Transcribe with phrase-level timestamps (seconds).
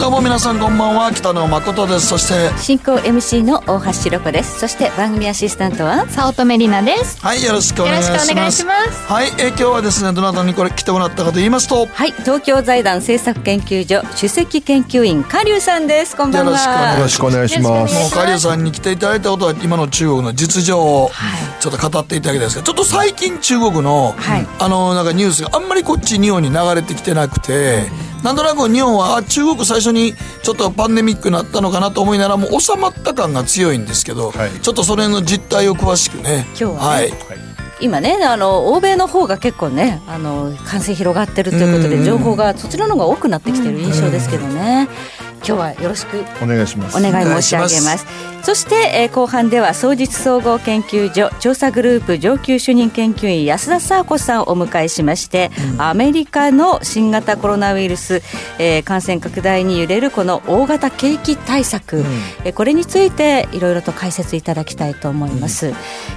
[0.00, 1.12] どうも皆さんこんばんは。
[1.12, 2.06] 北野誠です。
[2.06, 4.58] そして進行 MC の大橋ろ子です。
[4.58, 7.20] そして番組アシスタントは早乙女里奈です。
[7.20, 8.20] はいよろしくお願いします。
[8.20, 9.12] よろしくお願いします。
[9.12, 11.84] はい、えー今日はですねどなたにこれ来てもらったかと言いますと。
[11.84, 16.16] はい東京財団政策研究所首席研究員加龍さんです。
[16.16, 16.94] こんばんは。
[16.96, 17.94] よろしくお願いします。
[17.94, 21.10] もうカリさんに来ていただいたことは今の中国の実情を
[21.60, 24.46] ちょっと語っていただきたいですけどちょっと最近中国の、はい。
[24.60, 27.82] あのなんかニュースがあんまりこっち日本に流れてきてなくて、
[28.22, 34.50] なんとなく日本はあ中国最初にちょっとパンデミックになったのかなと思いながらもう収まった感が強いんですけど、はい。
[34.60, 36.46] ちょっとそれの実態を詳しくね。
[36.48, 37.12] 今日はねはい。
[37.80, 44.88] 今ねあの欧米の方が結構ねあの感染広がってるということうんで情報がそちらの方が多くなってきてる印象ですけどね
[45.46, 46.96] 今日はよろしくお願いします。
[46.96, 48.06] お願い申し上げます。
[48.42, 58.22] そして、えー後半では総実総合研究所調査グループ上級主任研究員安田沙子さんをお迎えしまして、アメリカの新型コロナウイルス、
[58.58, 62.04] えー感染拡大に揺れるこの大型景気対策、
[62.44, 65.68] えーこれについていろいろと解説いただきたいと思います、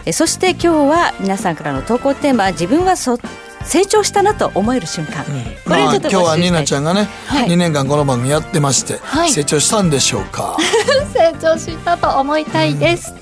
[0.05, 3.17] えーそして今日は皆さんからの投稿テーマ自分はそ
[3.65, 7.49] 成長したなと思える瞬間、これまあ、をちょっと今日はニ募集したいナちゃんがね、はい。
[7.49, 9.31] 2年間この番組やってまして、はい。
[9.31, 10.57] 成長したんでしょうか。
[11.13, 13.13] 成長したと思いたいです、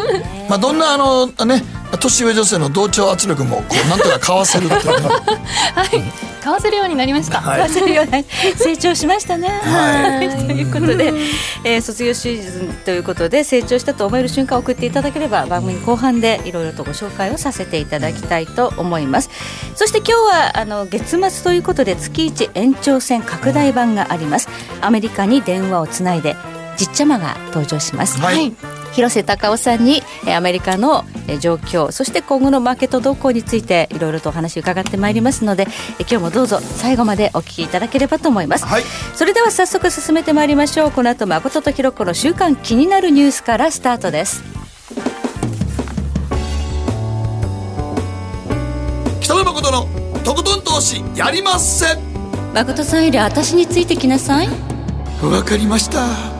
[0.48, 1.64] まあどんなあのね
[1.98, 5.08] 年上女性の同調圧力もこうなんとかかわせるっていうね
[5.74, 9.48] はい買わせるようになりました、はい成長しましたね。
[9.48, 11.12] はいということで、
[11.64, 19.30] えー卒業シーズンということで成長したと思える瞬間を送っていただければ番組後半でいろいろとご紹介をさせていただきたいと思います。
[19.74, 24.48] そして今日はあの月末ということで月一延長戦拡大版があります。
[24.80, 26.36] アメリカに電話をつないで
[26.76, 28.18] じっちゃまが登場します。
[28.20, 35.66] はい広瀬隆夫さんにえーアメリカのえー状況そして今後のマーケット動向についていろいろとお話を伺ってまいりますので
[35.98, 38.82] えー今日もどうぞ最後までお聞きいただければと思います、はい。
[39.14, 40.90] それでは早速進めてまいりましょう。
[40.90, 44.42] この後誠とひろ子の週間気になるニュースからスタートです。
[49.20, 49.86] 北野誠の
[50.24, 51.96] とことん投資やりまっせ。
[52.54, 54.48] 誠さんより私についてきなさい。
[55.22, 56.39] わかりました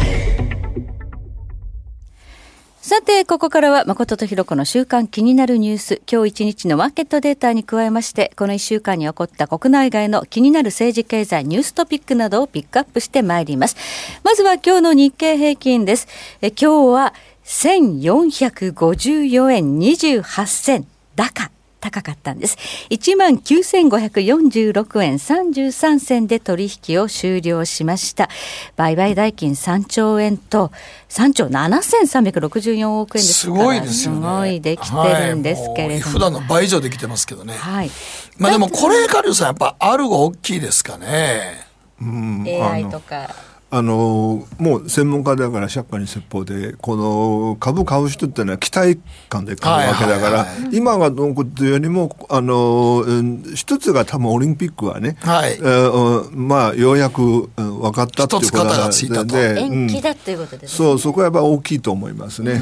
[2.91, 13.77] さて、ここからは誠とひろ子の週刊気になるニュース、今日一日のマーケットデータに加えまして、この1週間に起こった国内外の気になる政治経済ニューストピックなどをピックアップしてまいります。
[14.25, 16.09] まずは今日の日経平均です。
[16.41, 17.13] え今日は
[17.45, 20.85] 1454円28銭
[21.15, 21.49] 高。
[21.81, 22.57] 高かったんです。
[22.91, 28.29] 19,546円33銭で取引を終了しました。
[28.77, 30.71] 売買代金3兆円と
[31.09, 33.63] 3兆7364億円ですすから。
[33.65, 34.95] ごいですよねすごいできて
[35.27, 35.77] るんですけれども。
[35.77, 37.91] はいもう普段の倍以上できてますけどねはい。
[38.37, 41.65] まあでもこれカリュウさんやっぱあるが大きいですかね
[42.01, 43.29] うん、AI とか。
[43.73, 48.99] あのもう専門家だから釈迦に説法でこの株買う人ってのは期待
[49.29, 60.77] 感で買うわけだから、はいはい今がどうこうというよりもあの、うん一つが多分オリンピックはね、はいえーうんまあようやく、うん分かったっていうこと一つ肩がついたとで延期だうんということですね。
[60.77, 62.59] そうそこはやっぱ大きいと思いますね。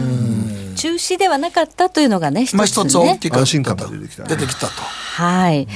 [0.75, 2.57] 中止ではなかったというのがね、一つね。
[2.57, 5.67] まあ一つ大きが出てきた出てきたとはい。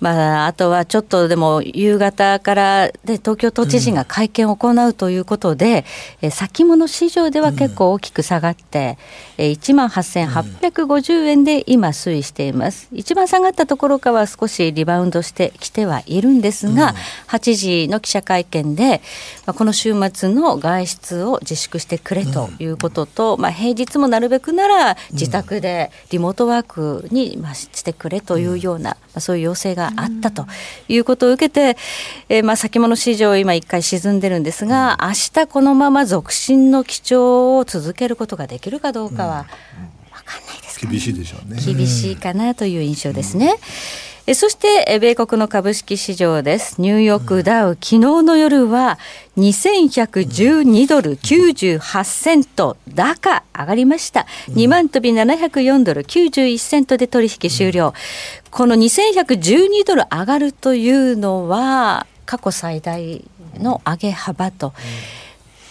[0.00, 5.84] まあ、あとはちょっとでも夕方からで東京都知事が会見を行うということで、
[6.22, 8.98] え先物市場では結構大きく下がって、
[9.38, 12.88] え1万8850円で今推移しています。
[12.92, 16.94] 一番下がったところからは少しリバウンドしてきてはいるんですが、
[17.28, 19.02] 8時の記者会見で、
[19.46, 30.46] まあこの週末の外出を自粛してくれということと、まあ平日もなるべくなら自宅でリモートワークにまあしてくれというような、まあそういう要請があったと
[30.88, 31.76] いうことを受けて、
[32.28, 39.46] えーまあ先物市場今一回沈んでるんですが、明日このまま続伸の基調を続けることができるかどうかは
[40.12, 41.60] 分かんないです厳しいでしょうね。
[41.60, 43.54] 厳しいかなという印象ですね。
[44.26, 46.80] えそしてえ米国の株式市場です。
[46.80, 48.98] ニューヨークダウ、昨日の夜は
[49.38, 54.26] 2112ドル98セント高上がりました。
[54.50, 57.94] 2万飛び704ドル91セントで取引終了。
[58.50, 63.24] この2112ドル上がるというのは過去最大
[63.58, 64.74] の上げ幅と。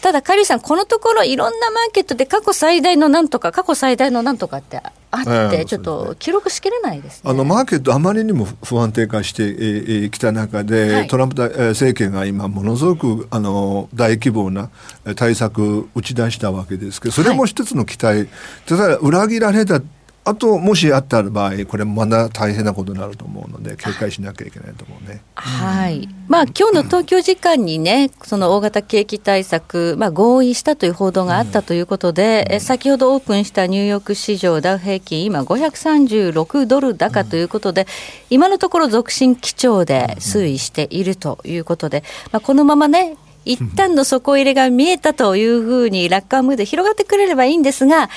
[0.01, 4.81] ただ、カリーさん、このところいろんなマーケットで過去最大のなんとか、過去最大のなんとかって
[5.11, 14.69] あって、ちょっと記録しきれないです、ね、あのマーケットあまりにも不安定化してき、えー、た中で、はい、トランプ政権が今ものすごくあの大規模な
[15.15, 18.27] 対策打ち出したわけですけどそれも一つの期待、はい、
[18.67, 19.81] ただ裏切られた
[20.25, 25.21] あともしあった場合これまだ大変なことになると思うので警戒しなきゃいけないと思うね。
[25.35, 26.07] はい。
[26.27, 37.87] まあ今日の東京時間にねその大型景気対策まあ合意したという報道があったということで、うん、先ほどオープンしたニューヨーク市場ダウ平均今536ドル高ということで、うん、
[38.29, 48.09] 今のところ続伸基調で推移しているということで、まあこのままね一旦の底入れが見えたというふうに楽観ムード広がってくれればいいんですが、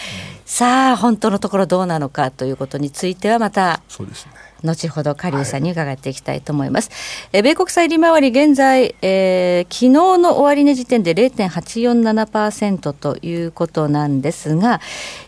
[0.44, 4.32] さあ本当のところどうなのかということについてはまたそうですね
[4.64, 6.90] 後ほど狩生さんに伺っていきたいと思います。
[7.32, 14.80] はい、え米国債利回り現在、えー、昨日の終値時点で0.847%ということなんですが、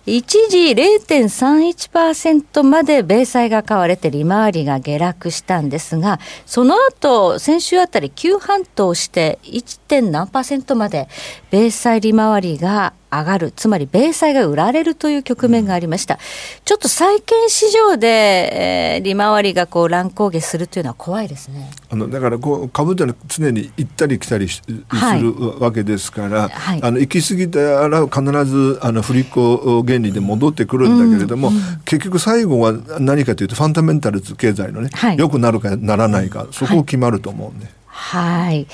[0.06, 9.84] 一時0.31%まで米債が買われて利回りが下落したんですが、その後先週あたり急反騰して 1.
[10.02, 11.08] 何パーセントまで
[11.50, 16.18] 米債利回りが上がる、つまり米債が売られるという局面がありました。
[16.64, 21.70] ちょっと債券市場で、えー、利回りがこう乱高下するというのは怖いですね。
[21.90, 37.70] あのだからこう株というのは常に行ったり来たりするわけですから、はい、あの行き過ぎたら必ずあの振り子原理で戻ってくるんだけれども、うんうん、結局最後は何かというとファンダメンタルズ経済のね、はい、良くなるかならないか、そこを決まると思うね。
[37.87, 38.67] はい。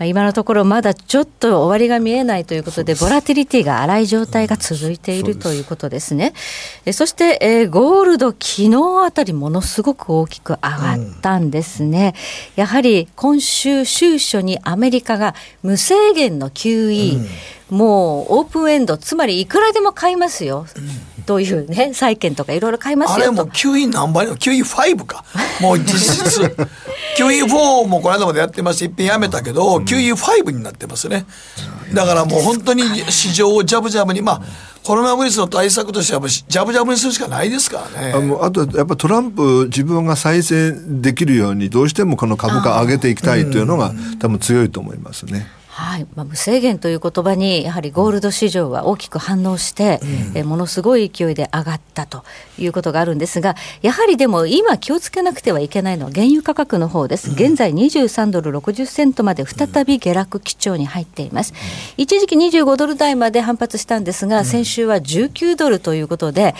[0.00, 6.34] 今のところまだちょっと終わりが見えないということで、ボラティリティが荒い状態が続いているということですね。
[6.92, 12.14] そそして、えー、ゴールド、昨日あたりものすごく大きく上がったんですね。
[12.56, 17.18] うん、やはり今週、週初にアメリカが無制限の QE、
[17.70, 20.64] うん、もうオープンエンド、つまりいくらでも買いますよ。
[20.76, 25.24] うんというね、債券とかいろいろ買いますよあれも QE 何倍の ?QE5 か。
[25.60, 25.98] もう実
[26.28, 26.40] 質。
[27.16, 31.26] QE4 もこの間までやってまして、一品やめたけど、うん、QE5 になってますね。
[31.94, 34.42] だからもう本当に市場をジャブジャブに、まあ、
[34.82, 38.12] コロナウイルスの対策としては、ジャブジャブにするしかないですからね。
[38.12, 45.46] あのあと、やっぱトランプ、自分が再選できるように、どうしてもこの株価上げていきたいというのが、多分強いと思いますね。
[45.76, 46.06] はい。
[46.14, 49.98] まあ、無制限という言葉にやはりゴールド市場は大きく反応して、
[50.32, 52.22] うん、えものすごい勢いで上がったと
[52.58, 61.58] いうことがあるんですがやはりでも今気をつけなくてはいけないのは原油価格の方です、うん、現在23ドル60セントまで再び下落基調に入っています、うん、
[61.96, 66.54] 一時期25ドル台まで反発したんですが先週は19ドルということで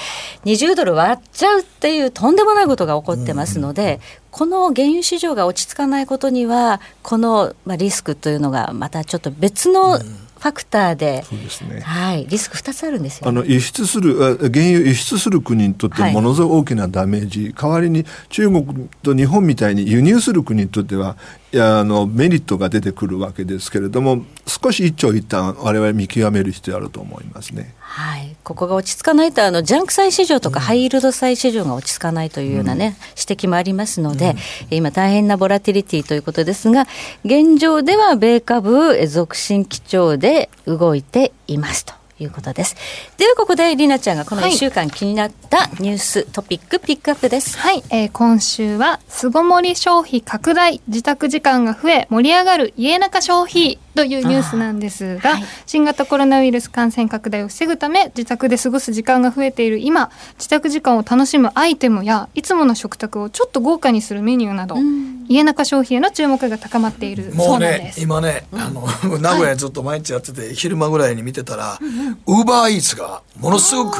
[0.44, 4.00] 20ドル割っちゃうっていうとんでもないことが起こってますので
[4.34, 11.24] この原油市場が落ち着かないことには、このリスクというのが、またちょっと別の、ファクターで、
[11.70, 21.16] ね、はい、リスク2つあるんですよ、ね、あの輸出する、原油輸出する国にとってものすごく大きなダメージ、はい、代わりに中国と日本みたいに輸入する国にとっては、
[21.60, 27.74] あのメリットが出てくるわけですけれども少し一長一短我々見極める必要あると思いますね。
[27.78, 34.30] はい、ここが落ち着かないとあのジャンク債市場とかハイイールド債市場が落ち着かないというようなね、うん、指摘もありますので、
[34.70, 36.86] うん、今大変なボラティリティということですが
[37.24, 42.03] 現状では米株続伸基調で動いていますと。
[42.18, 42.76] いうことです。
[43.18, 47.58] ではここでりなちゃんがこの1週間気になったニュース、はい、トピックピックアップです。
[47.58, 68.00] はい、えー、今週は巣ごもり消費拡大、自宅時間が増え盛り上がる家中消費というニュースなんですが、はい、新型コロナウイルス感染拡大を防ぐため自宅で過ごす時間が増えている今自宅時間を楽しむアイテムやいつもの食卓をちょっと豪華にするメニューなど、うん、家中消費への注目が高まっているそうなんです。
[68.00, 68.86] 今ね、あの
[69.18, 71.78] 名古屋ずっと毎日やってて、昼間ぐらいに見てたら
[72.26, 73.98] ウーバーイーツがものすごく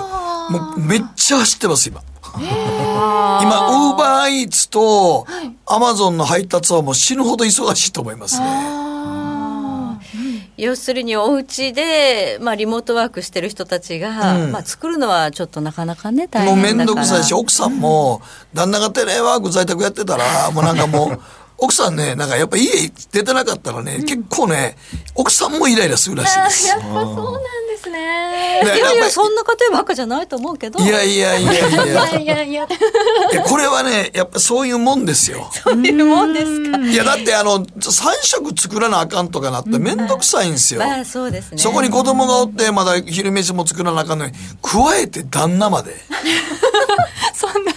[0.51, 2.03] もうめっちゃ走ってます今。
[2.37, 3.97] 今ウー。
[3.97, 5.27] バーイーツと
[5.67, 8.47] アマゾンの配達はもう死ぬほど忙しいと思いますね。
[10.57, 21.21] 要するにお家でまあリモートワークしてる人たちが、うん、まあ作るのはちょっとなかなかね大変もう面倒くさいし奥さんも旦那がテレワーク在宅やってたらもうなんかもう
[21.57, 22.69] 奥さんね、なんかやっぱ家
[23.13, 24.77] 出てなかったらね、うん、結構ね、
[25.15, 26.69] 奥さんもイライラするらしいです。
[26.69, 28.63] やっぱそうなんですね。
[28.63, 30.79] いやいや、そんな家庭ばっかじゃないと思うけど。
[30.81, 31.85] いやいやいやいや。
[31.85, 32.69] いやいやいや。
[33.47, 35.49] これはね、やっぱそういうもんですよ。
[35.53, 36.79] そういうもんですか。
[36.79, 40.81] いや、だってあの、三食作らなあかんとかなってめんどくさいんですよ。
[40.81, 41.59] まあ、そうですね。
[41.59, 45.95] そこに子供がおって、まだ昼飯も作らなあかんのに、加えて旦那まで。
[47.35, 47.73] そんな、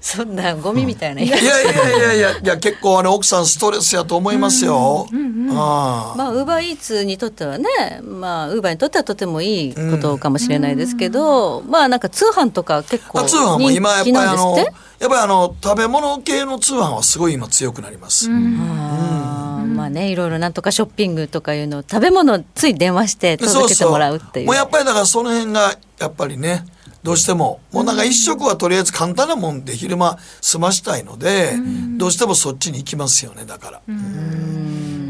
[0.00, 1.22] そんなゴミみたいな。
[1.22, 5.06] いやいやいやいや、いや結構あの奥さんストレスやと思いますよ。
[5.12, 7.68] うんうんああまあ、ウーバーイーツにとってはね、
[8.02, 14.66] まあ、ウーバーにとってはとてもいいことかもしれないですけど、まあ、なんか通販とか結構あ通販も今やっぱりあのやっ
[15.00, 20.52] ぱりあの食べ物系の通販はすごい今強くなります、あーまあね、いろいろなん。
[20.52, 24.46] とかショッピングとかいうのを食べ物をつい電話して届けてもらうっていう。
[24.46, 26.64] もうやっぱりだからその辺がやっぱりね
[27.02, 31.54] どうしてももうなんか一食はとりあえず簡単なもんで昼間済ましたいので、
[31.98, 33.82] どうしてもそっちに行きますよねだから。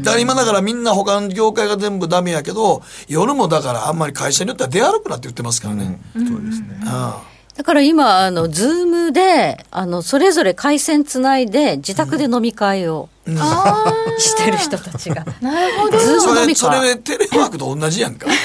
[0.01, 5.99] だから今だからみんな他の業界が全部ダメやけど夜もだからあんまり会社によっては出歩くなって言ってますからね。
[6.13, 6.81] そうですね。
[6.85, 7.23] あ
[7.55, 15.21] だから今、あの、 Zoom で、あの、それぞれ回線つないで、自宅で飲み会をあ してる人たちが。
[15.21, 15.99] あ、 なるほど。
[15.99, 16.71] Zoom 飲み会。
[16.71, 18.25] れそれテレワークと同じやんか。
[18.33, 18.35] やっ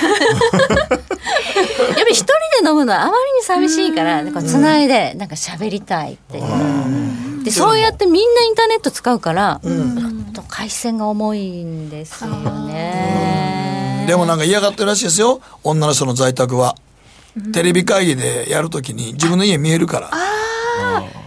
[0.91, 2.27] ぱり一人
[2.63, 7.45] で飲むのはあまりに寂しいから、なんかつないで、なんか喋りたいっていう。
[7.45, 14.05] で、そうやってみんなインターネット使うから、ちょっと回線が重いんですよね。
[14.07, 16.77] でもなんか嫌がってるらしいですよ女の人の在宅は。
[17.53, 20.11] テレビ会議でやるときに自分の家見えるから。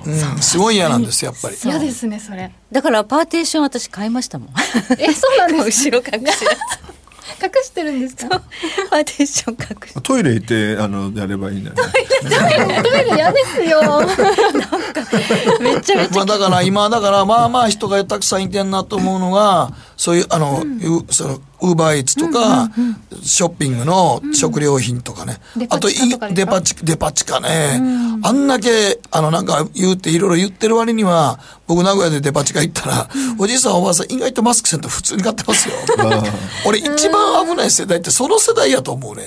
[0.03, 1.57] うん、すごい嫌なんですやっぱり。
[1.63, 2.51] 嫌ですね、それ。
[2.71, 4.49] だからパーテーション私買いましたもん。
[4.97, 6.45] え、そうなんです後ろ隠し。
[7.43, 8.39] 隠してるんですか？
[8.39, 8.89] つ。
[8.89, 10.01] パーテーション隠し。
[10.03, 11.81] トイレ行ってあのやればいいんだよね。
[12.83, 13.81] トイレ嫌ですよ。
[15.59, 16.15] めっちゃめっちゃ。
[16.15, 20.65] まあだから今だからまあまあ人がたくさんいてんなと思うのがそういうあの、う
[21.13, 22.69] そのウーバーイーツとか、
[23.23, 25.87] ショッピングの食料品とかね、デパあと
[26.33, 27.81] デパ地デパ地下ね、
[28.23, 35.75] あんだけあのなんか言うていろいろ言ってる割には僕名古屋でデパ地下行ったら、おじいさんおばあさん意外とマスクせんと普通に買ってますよ。
[36.65, 39.25] 俺一番危ない世代ってその世代やと思うね。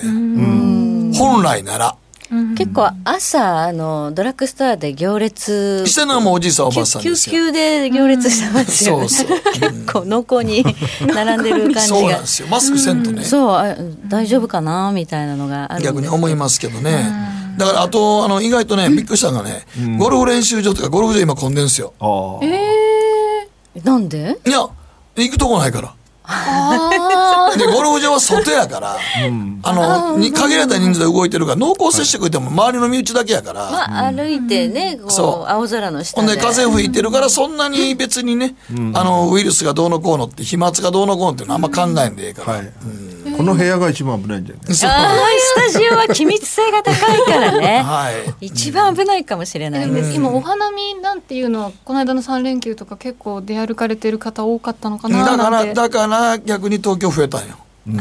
[1.17, 1.95] 本来なら。
[2.57, 7.31] 結構朝あのドラッグストアで行列してるのはもうおじいさんおばあさん救ですよ。
[7.33, 10.65] 急で行列してますよね、そうそう 結構濃厚に
[11.05, 12.47] 並んでる感じがそうなんですよ。
[12.49, 13.23] マスクせんとね。
[13.23, 13.75] そうあ
[14.07, 17.05] 大丈夫かなみたいなのがある逆に思いますけどね。
[17.57, 19.65] だからあとあの意外とねびっくりしたのがね、
[19.97, 21.93] ゴルフ練習場とかゴルフ場今混んでんすよ。
[21.99, 23.85] ああ。
[23.87, 24.37] なんで？
[24.45, 24.67] いや
[25.15, 25.94] 行くとこないから。
[26.27, 28.97] あでゴルフ場は外やから、
[29.63, 33.71] あのに限られた人数で動いてるから濃厚接触でも周りの身内だけやから。
[33.71, 35.43] まあ歩いてね、こそう。
[35.43, 38.55] う青空の下ほんでで風吹いてるからそんなに別にね、
[38.93, 42.57] あのウイルスがどうのこうのって飛沫がどうのこうのっていうのあんま考えんでええから。
[42.57, 42.73] はい。
[43.35, 44.75] この部屋が一番危ないんじゃない？
[44.75, 44.89] そう。
[44.89, 47.81] あースタジオは機密性が高いからね。
[47.85, 48.11] は
[48.41, 48.45] い。
[48.47, 55.73] 一番危ないかもしれないです今お花見なんていうのはこの間の3連休とか結構出歩かれてる方多かったのかなだからなんて。
[55.73, 57.55] だから逆に東京増えたんよ。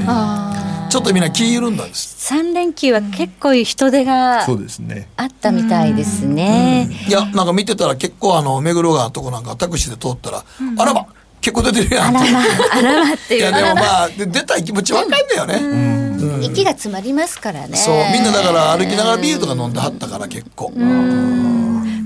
[0.06, 2.32] あちょっとみんな気緩んだんです。
[2.32, 5.08] 3連休は結構人手がそうですね。
[5.16, 10.42] あったみたいですね、いや、なんか見てたら結構あの、目黒川のとこなんかタクシーで通ったら、
[10.78, 11.04] あらま
[11.44, 12.16] 結構出てるやん。
[12.16, 12.40] あらま
[12.72, 15.60] あらまっていや、いうでもまあ、で出たい気持ちわかんだよね。
[16.40, 20.72] 息が詰まりますからねそう、みんなだから歩きながらビールとか飲んではったから結構。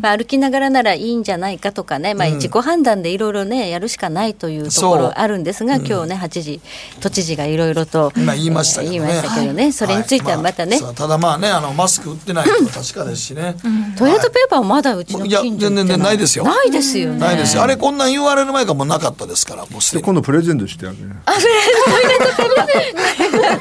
[0.01, 6.61] まあ、歩きながらならいいんじゃないかとかね、まあ、自己判断でいろいろねやるしかないというところあるんですが、今日ね8時
[7.01, 8.97] 都知事がいろいろと今言いましたけどね。
[8.97, 13.55] えー言いましたけどね、それについてはまたね、いそうただまあね、あの、マスク売ってないのは確かですしね。
[13.97, 15.31] トイレットペーパーはまだうちのい。
[15.31, 16.45] や近所全然ないですよ。
[16.45, 17.19] ないですよね。
[17.19, 17.63] ないですよ。
[17.63, 20.05] あれこんなん言われる前からもうなかったですから、もうすでに。
[20.05, 21.11] 今度プレゼントしてあげる。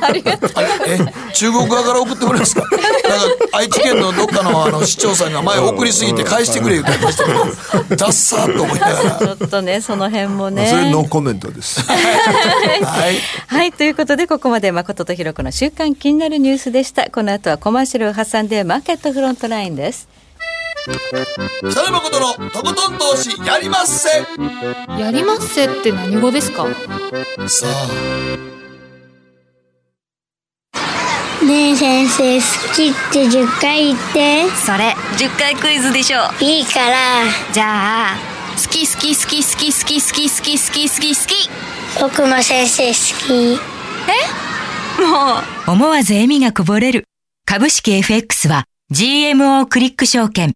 [0.01, 0.21] あれ
[0.87, 0.97] え
[1.33, 2.61] 中国側から送ってくれますか？
[2.71, 2.81] なん
[3.51, 7.39] か愛知県のどっかのあの市長さんが前送りすぎて返してくれ言ってましたけど
[7.95, 9.15] ダッサーと思いながら。
[9.19, 11.81] ちょっとねその辺もまあねそれノーコメントです。
[11.87, 13.19] はい。
[13.47, 13.71] はい。
[13.73, 17.09] ということでここまで誠とひろ子の週間気になるニュースでした。
[17.09, 20.07] この後はコマーシャルを挟んでマーケットフロントラインです。
[21.69, 24.07] 北野誠のとことん投資やりまっせ。
[24.21, 26.65] ーやりますせって何語ですか？
[27.47, 27.65] さ
[31.47, 34.49] ねえ先生好きって10回言って。
[34.65, 37.23] それ10回クイズでしょいいから。
[37.53, 38.15] じゃあ
[38.61, 41.49] 好き好き好き好き好き好き好き好き好き好き。
[42.01, 42.93] 僕も先生好
[43.25, 43.57] き。
[45.01, 45.39] も
[45.69, 45.71] う。
[45.71, 47.05] 思わず笑みがこぼれる。
[47.45, 50.51] 株式 FX は GMO クリック証券。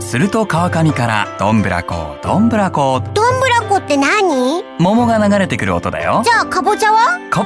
[0.00, 4.64] すると川上からどんぶらこどんぶらこどんぶらこって何？
[4.78, 6.22] 桃が流れてくる音だよ。
[6.24, 7.18] じゃあかぼちゃは？
[7.30, 7.44] こ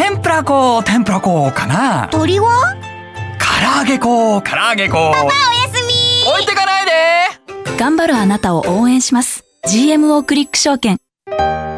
[0.00, 2.06] 天ぷらこ天ぷらこかな。
[2.12, 2.76] 鳥は
[3.40, 5.16] 唐揚げこ唐揚げこおや
[5.74, 6.30] すみ。
[6.30, 6.92] 置いてかないで。
[7.76, 9.42] 頑張るあなたを応援します。
[9.66, 10.98] GMO クリック証券。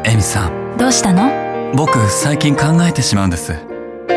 [0.05, 0.77] エミさん。
[0.77, 1.31] どうしたの？
[1.75, 3.55] 僕最近考えてしまうんです。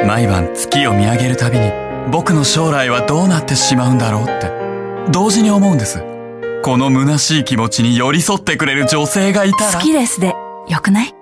[0.07, 1.73] 毎晩月を見上げるたびに
[2.13, 4.53] 僕の将来はどうなってしまうんだろうって。
[5.13, 6.05] 同時に思うんです。
[6.63, 9.73] この虚しい気持ちに寄り添ってくれる女性がいたら。
[9.73, 10.35] 好きですで、
[10.69, 11.15] よくない？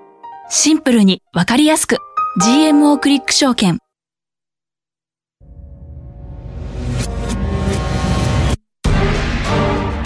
[0.50, 1.22] シンプルに。
[1.32, 1.98] わかりやすく
[2.40, 3.76] GMO クリック証券。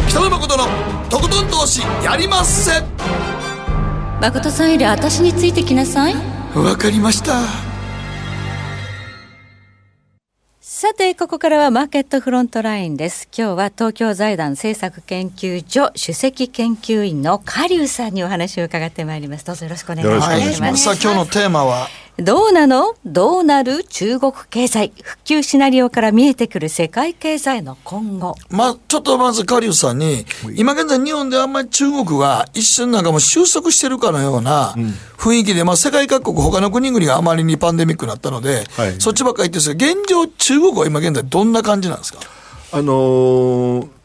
[0.08, 0.64] 北野誠の
[1.08, 2.82] とことん投資やりまっせ。
[4.20, 6.14] 誠さんより私についてきなさい。
[6.56, 7.42] わかりました。
[10.60, 13.28] さて、ここからはマーケットフロントラインです。
[13.32, 19.44] 今日は東京財団政策研究所首席研究員のカリュウさんにお話を伺ってまいります。
[19.44, 20.14] どうぞよろしくお願いします。
[20.14, 20.82] よろしくお願いします。
[20.82, 21.86] さあ今日のテーマは？
[22.18, 22.94] どうなの？
[23.04, 23.84] どうなる？
[23.84, 24.92] 中国経済。
[25.02, 28.34] 復旧シナリオから見えてくる世界経済の今後。
[28.48, 34.74] まあ、ちょっとまずカリウスさんに、今現在日本であんまり中国が一瞬なんかもう収束してるかのような
[35.18, 38.98] 雰囲気で、まあ世界各国他の国々があまりにパンデミックになったので、はい。
[38.98, 42.20] そっちばっかり言ってるんですが、現状中国は今現在どんな感じなんですか？
[42.72, 43.95] あのー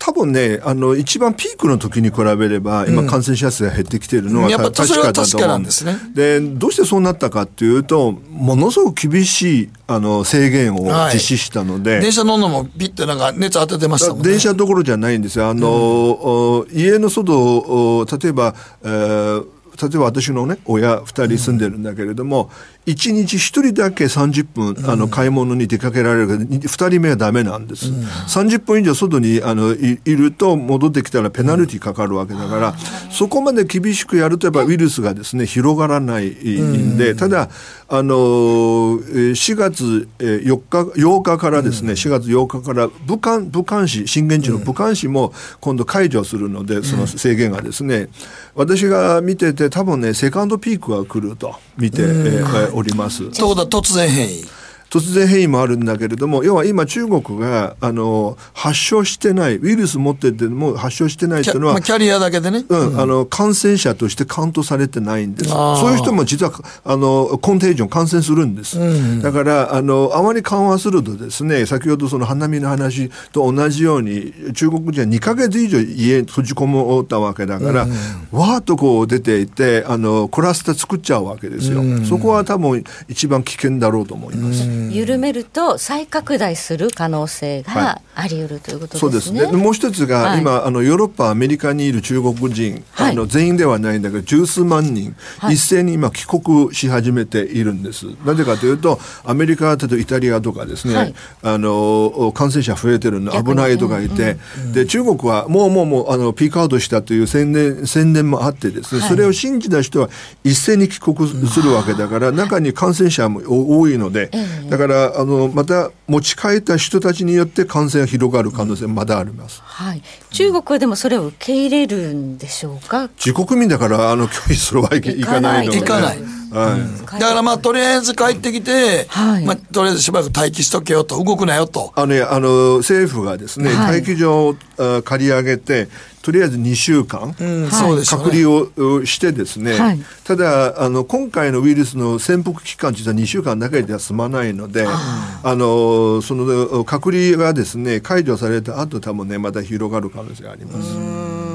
[0.00, 5.94] 多分ね、あの、一番ピークの時に比べれば、今感染者数が減ってきているのは、やっぱ確かだと思うんんですね。
[6.14, 11.14] で、どうしてそうなったかっていうと、ものすごく厳しい、あの、制限をはい。
[11.14, 14.30] 実施したので、電車乗るのもピッてなんか熱当ててましたもんね。
[14.30, 15.48] 電車どころじゃないんですよ。
[15.48, 19.44] あの、お家の外を、お例えば、えー
[19.80, 22.50] 例えば私のね、親二人住んでるんだけれども、
[22.86, 26.28] 一、日一人だけ30分、あの、買い物に出かけられる。
[26.28, 27.86] けど、に二人目はダメなんです。
[27.86, 32.74] 30分以上外に、あの、いいると戻ってきたらペナルティかかるわけだから、
[33.10, 37.48] そこまで厳しくやるとやっぱウイルスがですね、広がらないんで、ただ、
[37.88, 40.60] あの、えー4月えー4
[40.94, 48.08] 日、8日からですね、4月8日から武漢、武漢市、震源地の武漢市も今度解除するので、その制限がですね、
[48.54, 53.18] 私が見てて多分ね、セカンドピークが来ると見て、えーおります。
[53.18, 54.44] ということは突然変異。
[54.90, 62.64] 突然変異もあるんだけれども、要は今中国が、あの、発症してない、ウイルス持ってても発症してないっていうのはキャまあ、、キャリアだけでね。
[62.68, 65.50] うん、あの感染者としてカウントされてないんです。
[65.50, 66.52] そういう人も実は
[66.84, 68.78] あのコンテージョン感染するんです。
[69.22, 77.86] だからあのあまり緩和するとですね、先ほどその花見の話と同じように中国人は2ヶ月以上家に閉じこもったわけだから、
[78.32, 81.82] わーっとこう出ていてあのクラスター作っちゃうわけですよ。
[82.04, 84.79] そこは多分一番危険だろうと思います。
[84.90, 89.20] 緩めると再拡大する可能性はがあり得るということそうでね。
[89.20, 89.56] ですすね。
[89.56, 90.40] もう一つが、はい。
[90.40, 93.12] 今あのヨーロッパアメリカにいる中国人、はい。
[93.12, 95.54] あの全員ではないんだけど十数万人、はい。
[95.54, 98.06] 一斉に今帰国し始めているんです。
[98.24, 101.14] なぜかというとアメリカ例えばイタリアとかですね、はい。
[101.42, 104.36] あの感染者増えてるの危ないとか言って、
[104.72, 109.08] で中国はもうもうもうあのピークアウトしたという宣伝宣伝もあってですね、はい。
[109.08, 110.08] それを信じた人は
[110.44, 113.40] 一斉に帰国するわけだから、中に感染者も
[113.78, 114.30] 多いので、
[114.70, 119.60] だからあのまた持ち帰った人たちによって感染が広がる可能性まだあります。
[119.62, 120.02] はい。
[120.30, 123.10] 中国はでもそれを受け入れるんでしょうか？
[123.16, 126.18] 自国民だからあの拒否するわけいかないのでいかない
[126.50, 127.20] はい。
[127.20, 129.44] だからまあとりあえず帰ってきて、はい。
[129.44, 131.92] まあ、とりあえずしばらく待機しとけよと動くなよと。
[131.94, 134.00] あのね、あの政府がですね、はい。
[134.00, 135.88] 待機場をあ借り上げて
[136.22, 138.44] とりあえず2週間、隔ね。
[138.44, 140.00] 離をうしてですね、はい。
[140.24, 151.49] ただあの今回のウイルスの潜伏期間実は2週間だけでは済まないのであのその隔離がですね解除された後多分ねまた広がる可能性があります。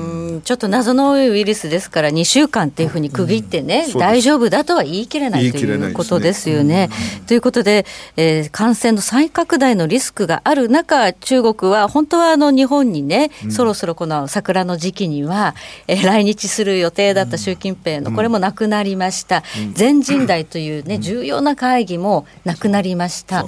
[0.45, 3.97] うんちょっと謎の多いウイルスですから2週間っていうふうに区切ってね、そうです。
[3.97, 6.91] 大丈夫だとは言い切れないということですよね。
[7.25, 15.55] ということで、えー感染の再拡大のリスクがある中中国は本当はあの日本にね、そろそろこの桜の時期には、
[15.87, 19.41] えー来日する予定だった習近平のこれもなくなりました、
[19.73, 23.47] 全人代というね重要な会議もなくなりました。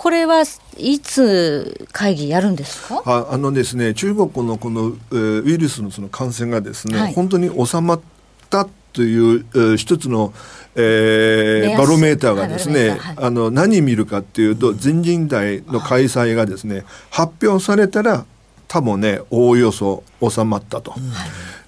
[0.00, 0.44] これは
[0.76, 3.02] いつ会議やるんですか？
[3.04, 7.14] ああのですね中国のこの、えーウイルスのその感染がですね、はい。
[7.14, 8.00] 本当に収まっ
[8.48, 10.32] たという、えー一つの、
[10.76, 18.24] えーバロメーターがですね、はいあの何見るかっていうと全人代の開催がですね発表されたら
[18.68, 20.94] 多分ねおおよそ収まったと。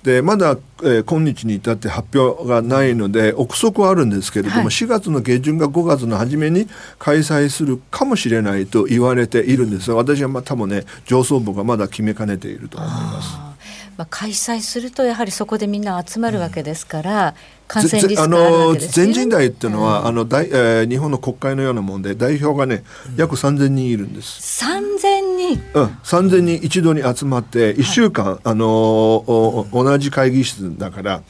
[0.02, 6.66] でまだ、えー今日に至って発表がないので憶測はあるんですけれども、はい4月の下旬か5月の初めに
[6.98, 13.50] 開催するかもしれないと言われているんですが私はまあ多分ね上層部がまだ決めかねていると思います。
[13.96, 17.34] まあ、開催するとやはりそこでみんな集まるわけですから、
[17.70, 22.82] 感染リスぜクがあの全人代っていうのは、あの大えー日本の国会のようなもんで代表がね
[23.16, 24.64] 約3000人いるんです。
[24.64, 25.62] 3000人。
[25.74, 31.22] うん、3000人一度に集まって1週間、あのおお同じ会議室だから、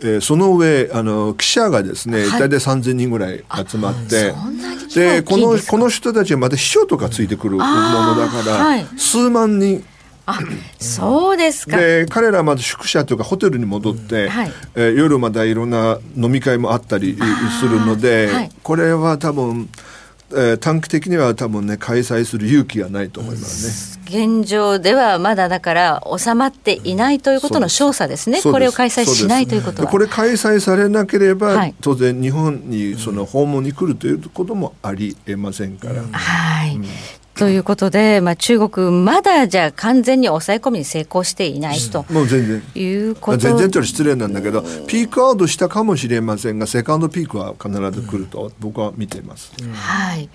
[0.00, 2.40] えーその上あの記者がですね、はい。
[2.40, 4.34] 大体3000人ぐらい集まって
[4.94, 8.86] でこのこの人たちはまた秘書とかついてくるものだから、はい。
[8.98, 9.82] 数万人
[10.30, 10.38] あ
[10.78, 11.78] そうですか。
[11.78, 14.52] で彼らはまず宿舎というかホテルに戻って、うんはい。
[14.74, 17.16] えー夜まだいろんな飲み会もあったり
[17.60, 18.50] するので、はい。
[18.62, 19.70] これは多分、
[20.30, 23.98] えー短期的には多分ね開催する勇気がないと思いますね。
[24.08, 28.40] 現状ではまだだから収まっていないということの証左ですね。
[28.42, 29.86] これを開催しないということは。
[29.86, 31.74] でこれ開催されなければ、はい。
[31.80, 36.02] 当然日本にその訪問に来るということもありえませんから。
[36.12, 36.78] はい、
[37.38, 42.62] ということで、まあ、中国まだじゃあ完全に抑え込みに成功していないともう全然。
[42.74, 43.38] いうこと。
[43.38, 49.52] 全然というのは失礼なんだけど、ピークアウトしたかもしれませんがセカンドピークは必ず来ると僕は見ています。
[49.72, 50.28] はい。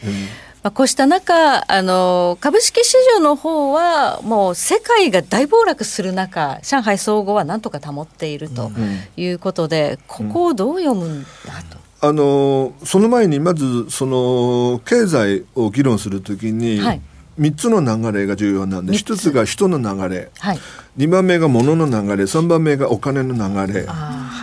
[0.64, 8.72] まあ、こうした中あの株式市場の方はもう世界が大暴落する中上海総合はなんとか保っていると
[9.18, 11.28] いうことで、ここをどう読むんだ
[11.70, 11.83] と。
[12.06, 17.02] あのその前にまずその経済を議論するときにはい。
[17.40, 20.30] 3つの流れが重要なんで1つが人の流れ。
[20.38, 20.60] はい
[20.98, 23.88] 2番目が物の流れ3番目がお金の流れ、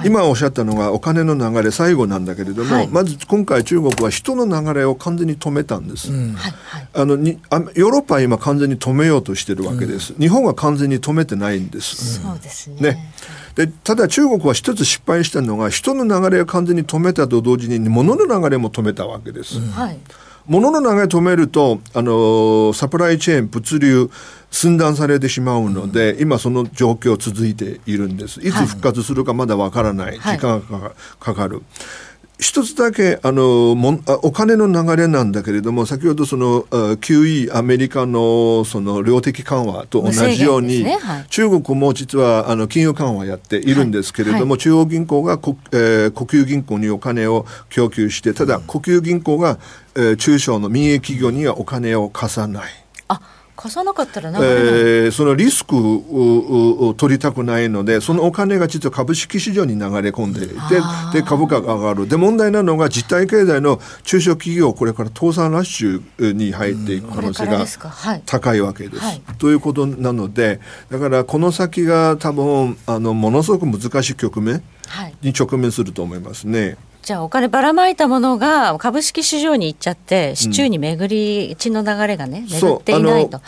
[0.04, 2.88] 今おっしゃったのがお金の流れ最後なんだけれども、はい。
[2.88, 6.10] まず今回中国は人の流れを完全に止めたんです。
[6.10, 6.88] はいはい。
[6.92, 12.80] あのにあヨーロッパは今完全に止めようとしてるわけです、日本は完全に止めてないんです、そうですね。
[12.80, 13.14] ね、
[13.54, 19.98] でただ中国は一つ失敗したのが人の流れを完全に止めたと同時に物の流れも止めたわけです、はい
[20.50, 24.10] 物の流れ止めるとあのサプライチェーン物流
[24.50, 28.40] 寸断されてしまうので、今その状況続いているんです。
[28.40, 30.38] いつ復活するかまだわからない、はい。
[30.38, 31.62] 時間がかかる
[32.40, 40.96] 一つだけあのもお金の流れなんだけれども先ほどそのあ QE アメリカのその量的緩和と同じように、ね。
[40.96, 41.26] はい。
[41.28, 44.50] 中国も実はあの金融緩和やっているんですけれども、はい。
[44.52, 49.58] は中央銀行が国,、えー国有銀行にお金を供給してただ国有銀行が、
[49.94, 52.72] えー中小の民営企業にはお金を貸さない。
[53.08, 53.20] あ
[53.60, 60.54] 貸さなかったら流れえーそのリスクを取りたくないのでそのお金が実は株式市場に流れ込んでいて
[61.12, 62.08] で株価が上がる。
[62.08, 67.66] で問題なのが実体経済の中小企業これから倒産ラッシュに入っていく可能性が
[68.24, 69.02] 高いわけです。
[69.02, 69.22] はい。
[69.38, 75.14] ということなのでだからこの先が多分あのものすごく難しい局面はい。
[75.20, 76.78] に直面すると思いますね。
[77.02, 83.40] じゃあお金ばらまいたものが株式市場に行っちゃって市中に巡り血の流れがね、巡っていないと。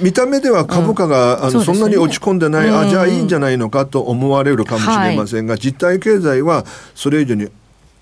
[0.00, 1.64] 見た目では株価が、あのそね。
[1.64, 2.78] そんなに落ち込んでない、うん。
[2.78, 7.48] あじゃあいいんじゃないのかと思われるかもしれませんが、実体経済はそれ以上に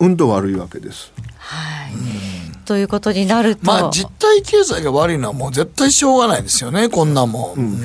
[0.01, 1.13] うんと悪いわけです。
[1.39, 7.81] はい、ということになると、まあ実体経済が悪いのはもう絶対しょうがないですよねこんなもん、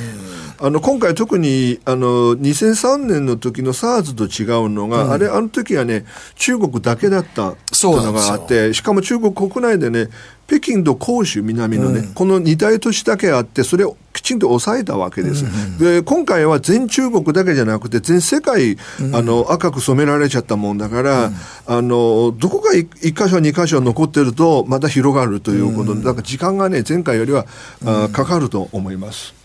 [0.60, 7.56] あの今回特にあの2003年の時の SARS と違うのが、あれあの時はね中国だけだったと
[7.91, 10.10] いうのがあってしかも中国国内でね
[10.48, 15.44] 北京と広州南のね、この2大都市だけあってそれをきちんと抑えたわけです、
[15.80, 18.78] で今回は全中国だけじゃなくて全世界、
[19.13, 21.32] あの赤く染められちゃったもんだから、
[21.65, 27.46] あのどこか1箇所2箇所残ってるとまた広がるということで、だから時間がね前回よりは、
[27.84, 29.44] あかかると思います。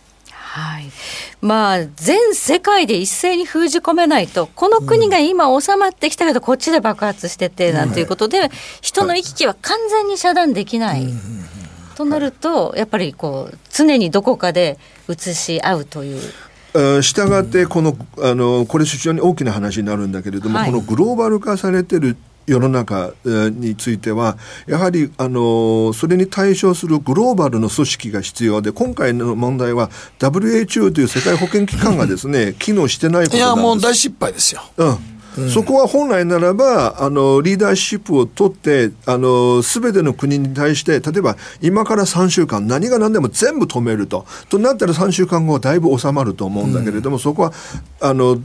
[0.53, 0.91] はい、
[1.41, 11.07] まあ全世界で一斉に封じ込めないとこの国が今収まってきたけどこっちで爆発しててなんていうことで、人の行き来は完全に遮断できない。
[11.95, 16.21] となるとやっぱりこう常にどこかで移し合うという。
[17.03, 20.71] したがってこのあのこれ非常に大きな話になるんだけれども、はい。
[20.73, 22.17] このグローバル化されてる
[22.51, 24.37] 世の中えーについては
[24.67, 33.65] やはりあのそれに対処するグローバルの組織が必要で今回の問題は WHO という世界保健機関がですね 機能してないこといやなんです。
[33.65, 34.63] もう大失敗ですよ。
[34.77, 34.99] うん。
[35.49, 44.27] そこは本来ならばあのリーダーシップを取ってあの全ての国に対して例えば今から3週間何が何でも全部止めると。
[44.49, 47.53] となったら3週間後だいぶ収まると思うんだけれども、そこは
[48.01, 48.41] あの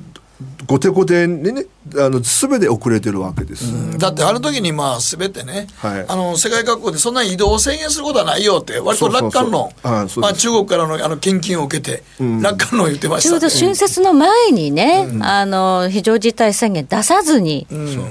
[0.66, 1.66] 後手後手にね
[1.98, 3.98] あの全て遅れてるわけです。
[4.00, 6.06] だってあの時にまあ全てね、はい。
[6.08, 9.70] あの世界各国でそんな移動を制限することはないよって割と楽観論。
[9.84, 12.04] まあ、中国からのあの献金を受けて、
[12.42, 13.30] 楽観論言ってました。
[13.30, 17.68] ちょうど春節の前にね、あの非常事態宣言出さずに、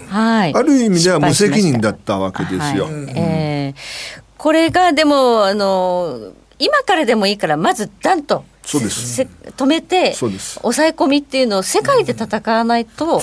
[0.08, 2.84] はい、ある意味では無責任だっったわけですよ。
[2.84, 2.94] はい。
[3.16, 9.14] えーこれがでもあの今からでもいいからまずダンとそうです。
[9.14, 13.21] せ止めて抑え込みっていうのを世界で戦わないと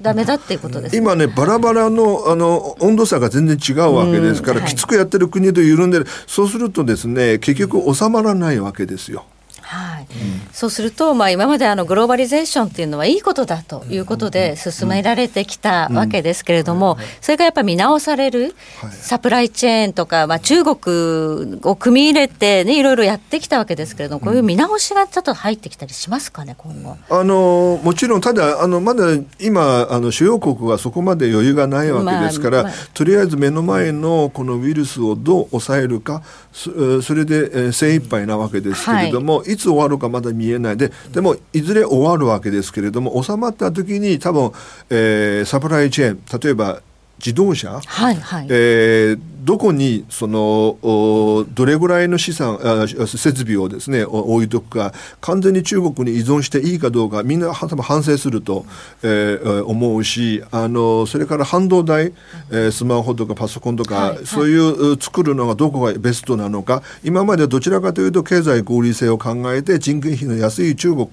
[0.00, 0.98] ダメだっていうことですね。
[0.98, 6.06] 今ねバラバラのあの温度差が全然違うわけですから、きつくやってる国と緩んでる。
[6.26, 9.24] そうするとですね結局収まらないわけですよ。
[9.64, 9.94] はい。
[9.94, 10.06] はい
[10.54, 18.54] そうすると、まあ、今まであのグローバリゼーションっていうのはいいことだということで進められてきたわけですけれども、それがやっぱり見直される、
[18.92, 26.96] サプライチェーンとか、まあ、中国を組み入れて、ね、いろいろやってきたわけですけれども、こういう見直しがちょっと入ってきたりしますかね、今後。
[27.10, 29.06] あのもちろん、ただ、あのまだ
[29.40, 32.88] 今、あの主要国はそこまで余裕がないわけですから、まあまあ。
[32.94, 36.22] とりあえず目の前のこのウイルスをどう抑えるか、
[36.52, 40.76] そそれでえー精一杯なわけですけれども、い、つ終わるかまだ見えない。
[40.76, 44.52] で、でもいずれ終わるわけですけれども、収まった時に、多分、
[44.90, 46.80] えーサプライチェーン、例えば
[47.18, 48.46] 自動車、はいはい。
[48.50, 58.64] えーどこにそのおどれぐらいの資産あ設備をですねお置いとくか完全に中国に依存していいかどうかみんなは多分反省すると、
[59.02, 62.12] えーえー思うしあのそれから半導体、
[62.50, 71.06] えースマホとかパソコンとか、はいはいそういうう作るのがどこがベストなのか今までどちらかというと経済合理性を考えて人件費の安い中国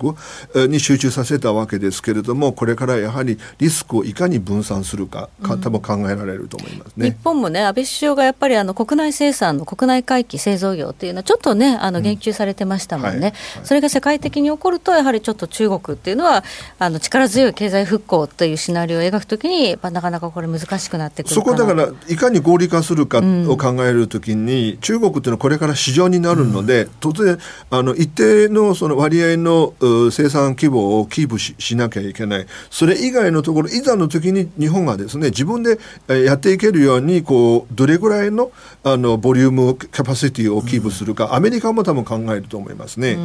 [0.55, 7.11] えーに集中させたわけですけれどもこれからやはりリスクをいかに分散するかか多分考えられると思いますね。
[7.11, 13.21] 日本もね、安倍首相がやっぱりあの国内生産の国内回帰製造業っていうのは、ちょっとね、あの言及されてましたもんね、はい。
[13.21, 13.33] はい。
[13.63, 16.43] それが世界的に起こると、やはりちょっと中国っていうのは、
[16.79, 27.37] あの力強い経済復興というシナリオを描くときに、なかなかこれ、難しくなってくるそこだからいかに合理化するかを考えるときに、中国っていうのはこれから市場になるので、突然
[27.69, 32.45] あの一定のその割合のう生産規模をキープししなきゃいけない。
[32.69, 38.51] それ以外のところいざの時に日本がですね自分でえーやっていけるようにこうどれぐらいの
[38.83, 43.17] あのボリュームキャパシティをキープするか、アメリカも多分考えると思いますね。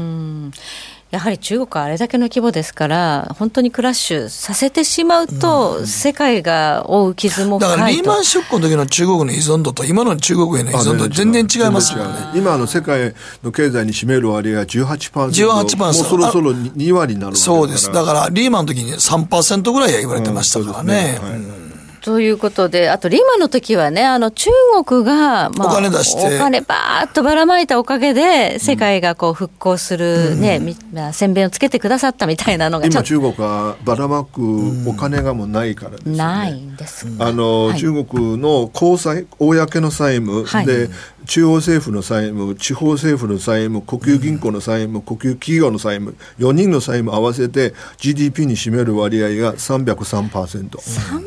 [1.10, 12.14] やはり中国はあれだけの規模ですから、本当にクラッシュさせてしまうと、世界が負う傷もだからリーマンショックの時の中国の依存度と今の中国への依存度全然違いますよね。
[12.34, 15.10] 今あの世界の経済に占める割合は18%。
[15.10, 17.92] 18%もうそろそろ2割になるそうです。
[17.92, 21.20] だからリーマンの時に3%ぐらいは言われてましたからね。
[21.22, 21.65] うん
[22.06, 24.48] ということで、あとリーマンの時はね、あの中
[24.84, 26.36] 国が、まあ、お金出して。
[26.36, 34.40] お金ばーっとばらまいたおかげで、世界がこう復興するね、みまあ宣伝をつけてくださったみたいなのが今中国はばらまく
[34.86, 36.16] お金がもうないからですね。
[36.16, 37.06] ないんです。
[37.06, 37.26] か。
[37.26, 37.80] あの、はい。
[37.80, 40.66] 中国の公債、公の債務、はい。
[40.66, 40.88] で、
[41.26, 50.78] 中央政府の債務、地方政府の債務、国有銀行の債務、国有企業の債務、4人の債務合わせて GDP に占める割合が303%。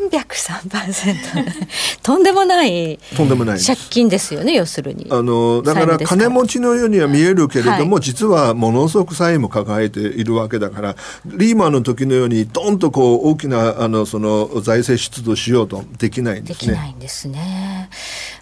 [0.10, 1.16] 303%
[2.02, 5.08] とんでもないとんでもない借金ですよね、要するに。
[5.10, 16.90] あのだから金持ちのようには見えるけれども、は実はものすごく債務抱えているわけだからリーマンの時のようにドンとこう大きなあのその財政出動しようとできないんでですきなね。
[16.90, 17.90] いんですね。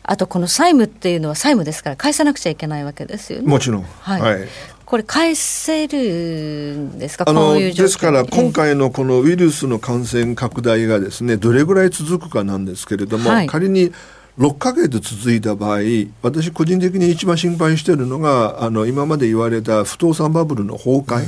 [0.07, 3.47] あとこの債務っていうのは債務ですから返さなくちゃいけないわけですよね。
[3.47, 4.21] もちろん、はい。
[4.21, 4.47] はい。
[4.85, 7.25] これ返せるんですか？
[7.27, 13.47] あのですからに今回のこのウイルスの感染拡大がですねどれぐらい続くかなんですけれども、はい。
[13.47, 13.91] 仮に
[14.39, 15.79] 6ヶ月続いた場合
[16.21, 21.25] 私個人的に一番心配しているのがあの今まで言われた不動産バブルの崩壊、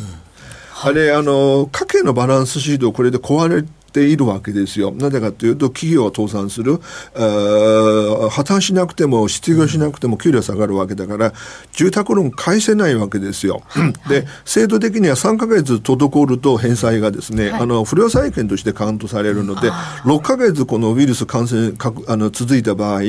[0.86, 4.92] あれあの家計のバランスシートこれで壊れているわけですよ。
[4.92, 6.80] なぜかというと企業を倒産する、
[7.16, 11.34] えー破綻しなくても失業しなくても給料下がるわけだから
[11.74, 13.62] 住宅ローン返せないわけですよ。
[14.08, 23.02] で制度的には3ヶ月滞ると返済がですね、あの不良債権としてカウントされるので6ヶ月このウイルス感染かあの続いた場合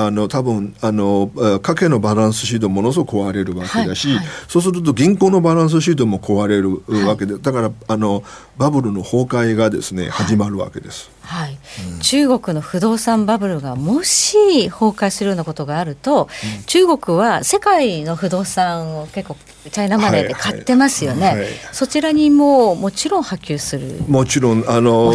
[0.00, 4.26] あの多分あのえー家計のバランスシートものすごく壊れるわけだし、はいはい。
[4.46, 8.22] そうすると銀行のバランスシートも壊れるわけで、だからあの
[8.56, 11.10] バブルの崩壊がですね始まるわけです。
[11.28, 11.58] はい、
[12.00, 16.28] 中国の不動産バブルがもし崩壊するようなことがあると、
[16.66, 19.36] 中国は世界の不動産を結構
[19.70, 21.52] チャイナマネーで買ってますよね、はいはいはい。
[21.72, 24.00] そちらにももちろん波及する。
[24.08, 25.12] もちろんあの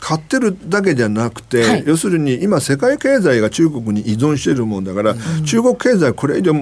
[0.00, 1.84] 買ってるだけじゃなくて、はい。
[1.86, 6.54] 要するに今世界経済が中国に依存しているもんだから、中国経済これ以上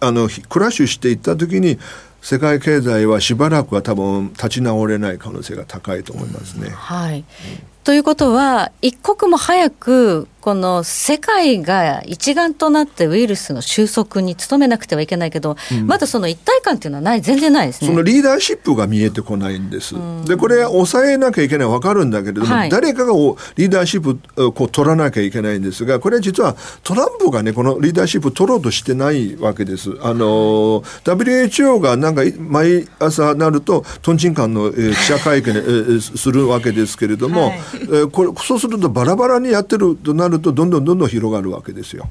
[0.00, 1.78] あのクラッシュしていった時に
[2.20, 6.70] 世界経済はしばらくは多分立ち直れない可能性が高いと思いますね。
[6.70, 7.24] はい、
[7.84, 17.88] ということは一刻も早くこの世界が一丸となってウイルスの収束に努めなくてはいけないけど、まだその一体感っていうのはない全然ないですね。
[17.88, 19.94] そのリーダーシップが見えてこないんです。
[20.24, 24.02] で、これ抑えなきゃいけないわかるんだけれども、はい誰かがおリーダーシッ
[24.34, 29.98] プをこう取らなきゃいけないんですが、これ実はトランプがね、このリーダーシップ取ろうとしてないわけです。
[30.00, 42.08] あの、WHO がなんか毎朝なると、トンチンカンの、えー記者会見で、えーするわけですけれども、はいえーこれそうするとバラバラにやってるとなると、どんどんどんどん広がるわけですよ。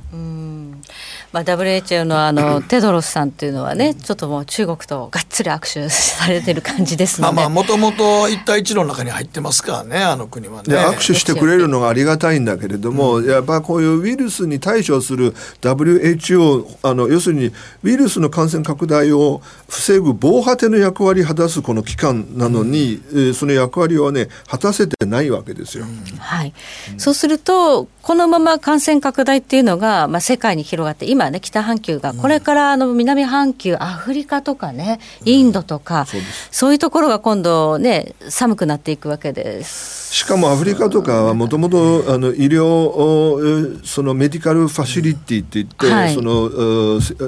[1.33, 10.75] ままあ、WHO のあの テドロスさんというのはね、ちょっともう中国とがっつり握手されてる感じですので、まあまあ、もともと一帯一路の中に入ってますからね、あの国はね。
[10.75, 17.51] 握手してくれるのがありがたいんだけれども、うん、やっぱこういうウイルスに対処する WHO、あの要するに
[17.83, 25.85] ウイルスの感染拡大を防ぐ防波堤の役割を果たすこの機関なのに、うん、その役割をね、果たせてないわけですよ。
[25.85, 26.53] うん、はい、
[26.97, 39.97] そうすると、このまま感染拡大っていうのが、まあ、世界に広がって、今ね、北半球が、これからあの南半球、アフリカとかね、インドとか、そうそういうところが今度ね、寒くなっていくわけです。
[40.13, 46.49] しかもアフリカとかはもともとあの医療そのメディカルファシリティって言って、はい、その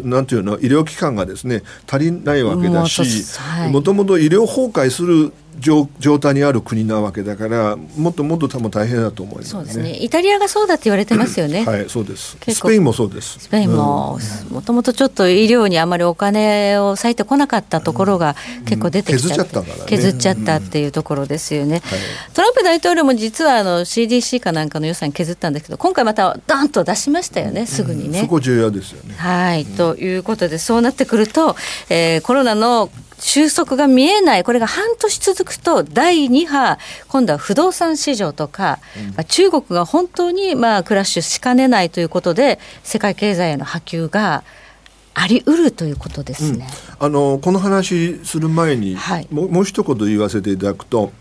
[0.02, 1.62] なんていうの医療機関がですね
[1.92, 3.04] 足りないわけだし
[3.72, 9.98] もともと医療崩壊する状状態にある国なわけだからもっともっと多分大変だと思います、ね、そうですね。
[10.04, 11.66] イタリアがそうだって言われてますよね。
[11.66, 12.38] はいそうです。
[12.48, 13.40] スペインもそうです。
[13.40, 14.20] スペインも
[14.52, 18.36] もともとちょっと医療にあまりお金を割いてこなかったところが
[18.66, 22.00] 結構出てきちゃ,、うん、削っちゃったから、ね、削っちゃったっていうところですよね、はい、
[22.34, 29.16] トランプ大統領も実はあの CDC かなんかの予算削ったんですけど今回またダンと出しましたよねすぐにね、そこ重要ですよね。
[29.16, 31.56] はい、ということでそうなってくると、
[31.90, 36.78] えー、コロナの収束が見えない、これが半年続くと、第2波、
[37.08, 44.44] 今度は不動産市場とか、うん、まあ、中国が本当にまあクラッシュしかねないということで、世界経済への波及が
[45.14, 46.68] あり得るということですね、
[47.00, 51.12] うん、あのこの話する前に、はい、ももう一言言わせていただくと、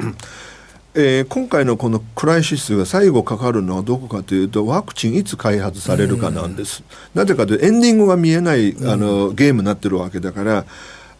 [0.95, 6.85] えー、今回のこのクライシスが最後かかるのはどこかというとワクチンいつ開発されるかなんです。
[7.15, 10.65] なぜかというとエンディングが見えないあのゲームになってるわけだから。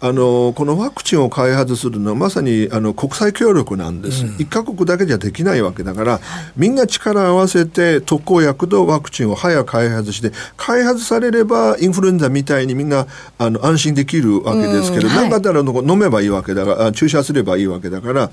[0.01, 6.23] あのこのワクチンを開発するのはまさにあの国際協力なんです、うん、1か国だけじゃできないわけだから、はい、
[6.57, 13.07] みんな力を合わせて特効薬とワクチンを早く開発して開発されればインフルエンザみたいにみんな
[13.39, 15.15] あの安心できるわけですけど、うん。
[15.15, 18.31] はい、かったら飲めばいいわけだから注射すればいいわけだから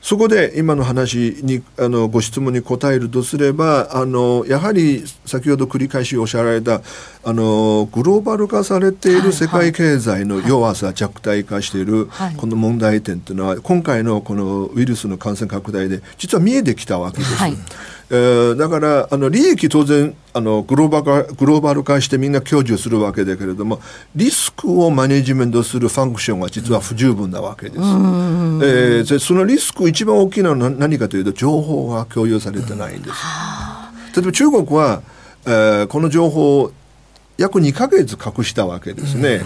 [0.00, 6.80] そこで今の話にあのご質問に答えるとすればあのやはり先ほど繰り返しおっしゃられた
[7.22, 12.08] あのグローバル化されている世界経済の弱さ、はい、弱体化している
[12.38, 17.44] この問題点というのは今回のこのウイルスの感染拡大で実は見えてきたわけです。
[18.10, 23.80] はいえー、だからあの利益当然あのグローバル化グローバル化してみんな享受するわけだけれども
[24.16, 27.78] リスクをマネジメントするファンクションは実は不十分なわけです。
[27.78, 33.16] えー、そのリスク一番大きいのは何かというと情報が共有されてないんです。
[34.16, 35.02] 例えば中国は、
[35.46, 36.72] えー、この情報を
[37.38, 39.42] 約2か月隠したわけですね。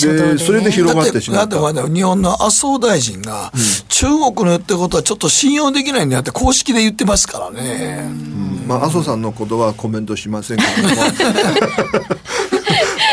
[0.00, 1.60] で、それで広がってしまった。
[1.60, 8.04] だって日本の麻生大臣が、うん、中国の言ってることはちょっと信用できないんだって公式で言ってますからね。
[8.06, 10.94] うん、まあ、麻生さんのことはコメントしませんけども。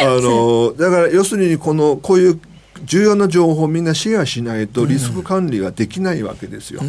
[0.02, 2.40] あの、だから要するにこの、こういう
[2.86, 6.80] 重要な情報をみんなシェアしないとリスク管理ができないわけですよ。
[6.80, 6.86] は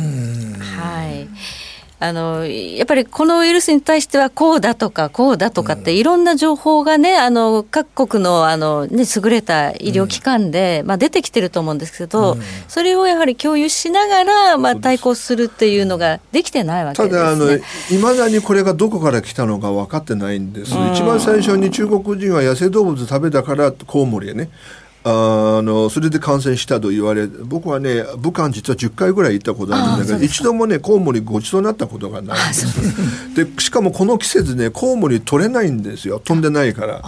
[1.08, 1.28] い。
[2.02, 17.60] あのやっぱりこのウイルスに対してはこうだとかこうだとかっていろんな情報がねあの各国のあの、ね、優れた医療機関で、まあ、出てきてると思うんですけど、それをやはり共有しながら、まあ、対抗するっていうのができてないわけです、ね、ただあのい
[18.02, 24.48] まだにこれがどこから来たのか分かってないんです、一番最初に中国人は野生動物食べたからコウモリね
[25.02, 33.34] あのそれで感染したと言われ僕はね武漢実は10回ぐらい行ったことあるんだけど一度もねコウモリごちそうになったことがないんです。
[33.34, 36.20] でしかもこの季節ねコウモリ取れないんですよ。
[36.20, 37.02] 飛んでないから。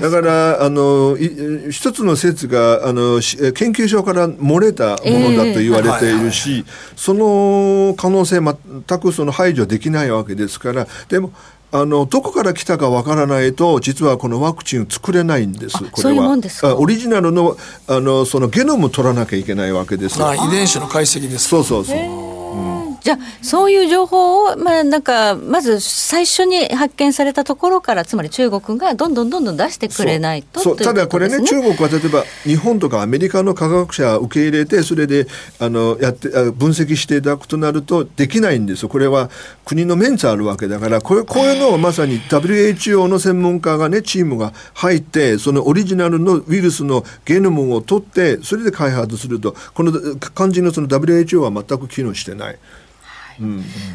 [0.00, 1.18] だからあの
[1.70, 6.64] 一つの説があの研究所から漏れたものだと言われているし、
[6.96, 10.86] その可能性全くその排除できないわけですから。
[11.08, 11.32] でも
[11.70, 15.76] あのどこから来たかわからないと実はこのワクチン作れないんです。
[15.90, 20.22] これはオリジナルのあのそのゲノム取らなきゃいけないわけです。
[20.24, 21.48] あ遺伝子の解析です。
[21.48, 22.87] そうそうそう。
[23.00, 35.26] じゃあそういう情報を、まあ、なんかまず最初に発見されたところからつまり中国がどんどんどんどん出してくれないとそうただこれね中国は例えば日本とかアメリカの科学者を受け入れてそれで
[35.58, 39.30] あのやって分析していただくとなるとできないんですよこれは
[39.64, 49.92] 国のメンツあるわけだからこれこういうのをまさに WHO の専門家がねチームが入ってそのオリジナルのウイルスのゲノムを取ってそれで開発するとこの
[50.34, 52.58] 肝心のその WHO は全く機能してない。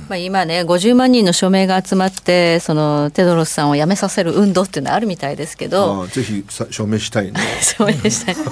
[0.08, 6.08] まあ、今ね50万人の署名が集まってそのテドロスさんを辞めさせる運動っていうのはあるみたいですけど。
[6.08, 7.39] ぜひ署名したいね。
[7.62, 8.36] 署名したい。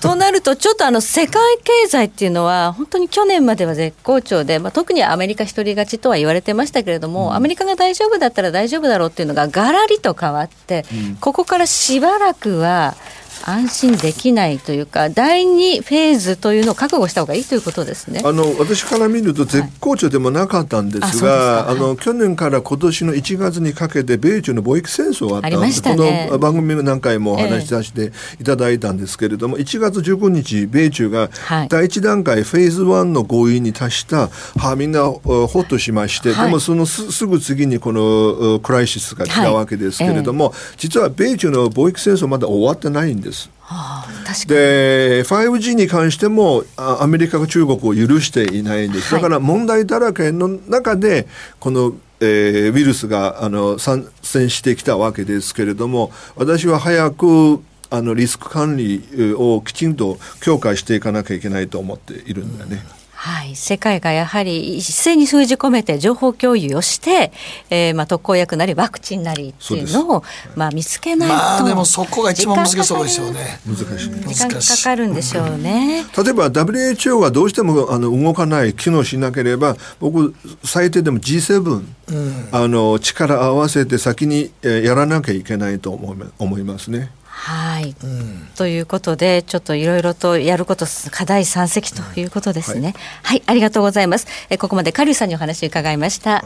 [0.00, 12.96] となると、ちょっとあの世界経済っていうのは、本当に去年までは絶好調で、まあ、特にアメリカ一人勝ちとは言われてましたけれども、うん、アメリカが大丈夫だったら大丈夫だろうっていうのが、がらりと変わって、うん、ここからしばらくは、
[13.44, 18.22] 安心できないというか、第2フェーズというのを覚悟した方がいいということですね。
[18.24, 31.30] あの私から見ると、絶好調でもなかったんですが、はい、ああの去年から今年の1月にかけて、米中の貿易戦争があったあした、ね、この番組何回もお話しさせていただいたんですけれども、ええ、1月19日、米中が
[31.68, 43.29] 第1段階、フェーズ1の合意に達した、はみんなほっとしまして、はい、でもそのすすぐ次にこのクライシスが来たわけですけれども、はいえ、実は米中の貿易戦争まだ終わってないんです。
[43.72, 51.28] はあ、で 5G に関してもアメリカが中国を許していないんです、だから問題だらけの中で
[51.60, 59.02] このえー、ウイルスがあの参戦してきたわけですけれども私は早くあのリスク管理
[59.38, 62.84] をきちんと強化していかなきゃいけないと思っているんだね。
[62.94, 67.32] うんはい、世界がやはり一斉に封じ込めて情報共有をして、
[67.68, 70.24] えー、まあ特効薬なりワクチンなりっていうのを
[70.56, 73.60] まあ見つけないとまあでもそこが一番難しそうですよね。
[73.66, 74.10] 難しい。
[74.10, 87.10] 時間かかるんでしょうね、うん、例えば WHO がどうしてもあの動かない機能しなければ僕最低でも G7、うん、あの力合わせて先にやらなきゃいけないと思い思いますね。
[87.42, 94.26] はい、うん、ということでちょっといろいろとやること課題山積ということですね、はい、はい、ありがとうございます。
[94.50, 96.44] えここまでカリさんにお話伺いました。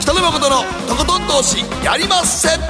[0.00, 2.60] 北野誠のとことん投資やりません。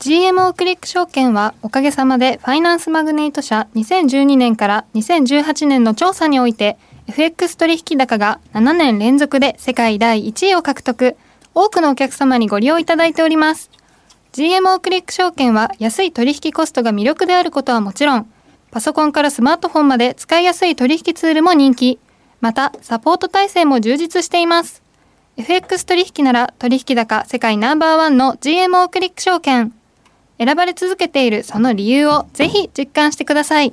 [0.00, 6.78] GMO クリック証券はおかげさまでファイナンスマグネート社2012年から2018年の調査において
[7.08, 11.16] FX 取引高が7年連続で世界第1位を獲得。
[11.54, 13.70] 多くのお客様にご利用いただいております。
[14.32, 18.30] GMO クリック証券は安い取引コストが魅力であることはもちろん、
[18.70, 21.98] パソコンからスマートフォンまで使いやすい取引ツールも人気。
[22.42, 24.82] また、サポート体制も充実しています。
[25.38, 29.72] FX 取引なら取引高世界ナンバーワンの GMO クリック証券。
[30.38, 33.72] 選ばれ続けているその理由をぜひ実感してください。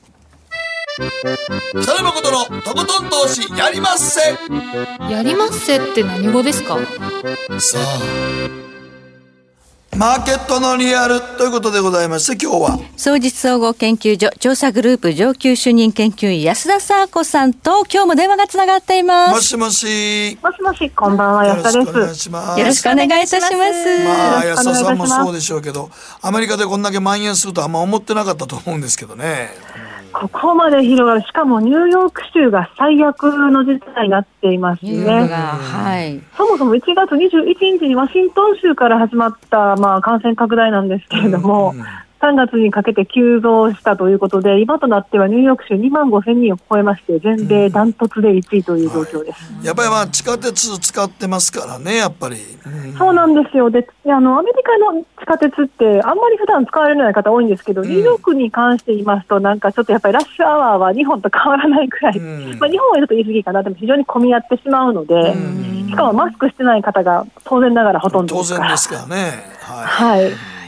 [0.97, 4.19] 北野誠のとことん投資やりまっせ
[5.09, 6.77] やりまっせって何語ですか
[7.59, 7.99] さあ
[9.97, 12.79] マーケットのリアルということでございまして今日は。
[12.97, 19.31] 総実総合研究所調査グループ上級主任研究員安田沙子さんと今日も電話がつながっています。
[19.31, 20.37] もしもし。
[20.43, 24.03] もしもしこんばんは安田ですよろしくお願いしますよろしくお願いいたします。
[24.03, 25.89] まあ安田さんもそうでしょうけど
[26.21, 29.51] アメリカでこんだけ蔓延するとあんま思ってなかったと思うんですけどね
[30.11, 35.27] ここまで広がる、しかもニューヨーク州が最悪の事態になっていますね。
[35.27, 41.83] はい、そもそも1月21日にワシントン州から始まった、まあ、感染拡大なんですけれども、うん
[42.21, 52.35] 3月にかけて急増したということで、今となってはニューヨーク州2万5千人を超えまして、全米ダントツで1位という状況です、はい、やっぱりまあ地下鉄使ってますからね、やっぱり。
[52.63, 53.71] うん、そうなんですよ。
[53.71, 65.33] であの、アメリカの地下鉄って、あんまり普段使われない方多いんですけど、ニューヨークに関して言いますと、なんかちょっとやっぱりラッシュアワーは日本と変わらないくらい、うん、まあ、日本はちょっと言い過ぎかな、でも非常に混み合ってしまうので、
[65.89, 68.65] しかもマスクしてない方が当然ながらほとんどですから。
[68.65, 69.43] 当然ですからね。
[69.61, 70.60] はい、はい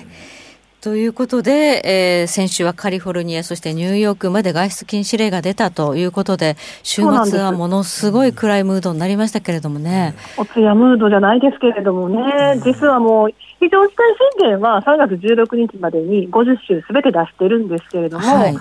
[0.84, 10.14] ということで、えー、先週はカリフォルニア、そしてニューヨークまで外出禁止令が出たということで、週末はものすごい暗いムードになりましたけれどもね。
[10.36, 13.30] おつやムードじゃないですけれどもね、実はもう、
[13.62, 18.54] 非常事態宣言は3月16日までに50州すべて出してるんですけれども、はい、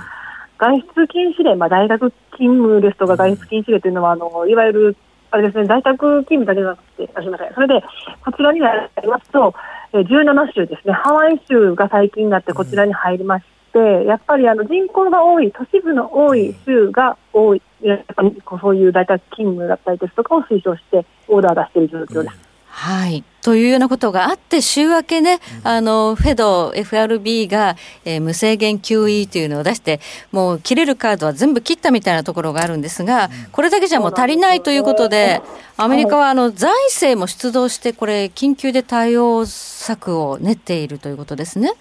[0.59, 4.97] 外出禁止令、まあ、大学勤務ですとか外出禁止令というのは、あのいわゆる
[5.33, 7.55] あれですね、在宅勤務だけじゃなくて、すみません。
[7.55, 7.83] それで、
[8.23, 8.71] こちらにな
[9.03, 9.55] りますと、
[9.93, 22.47] 17州ですね、ハワイ州が最近になってこちらに入りまして、やっぱりあの人口が多い、都市部の多い州が多い、やっぱりそういう在宅勤務だったりですとかを推奨して、オーダー出している状況です。
[22.47, 23.23] うんはい。
[23.43, 30.01] というようなことがあって、週明けね、あの、フェド、FRB が、えー、無制限 QE というのを出して、
[30.33, 35.43] もう切れるカードは全部切ったみたいなところがあるんですが、これだけじゃもう足りないということで、
[35.77, 41.73] アメリカはあの財政も出動して、これ、緊急で対応策を練っているということですね。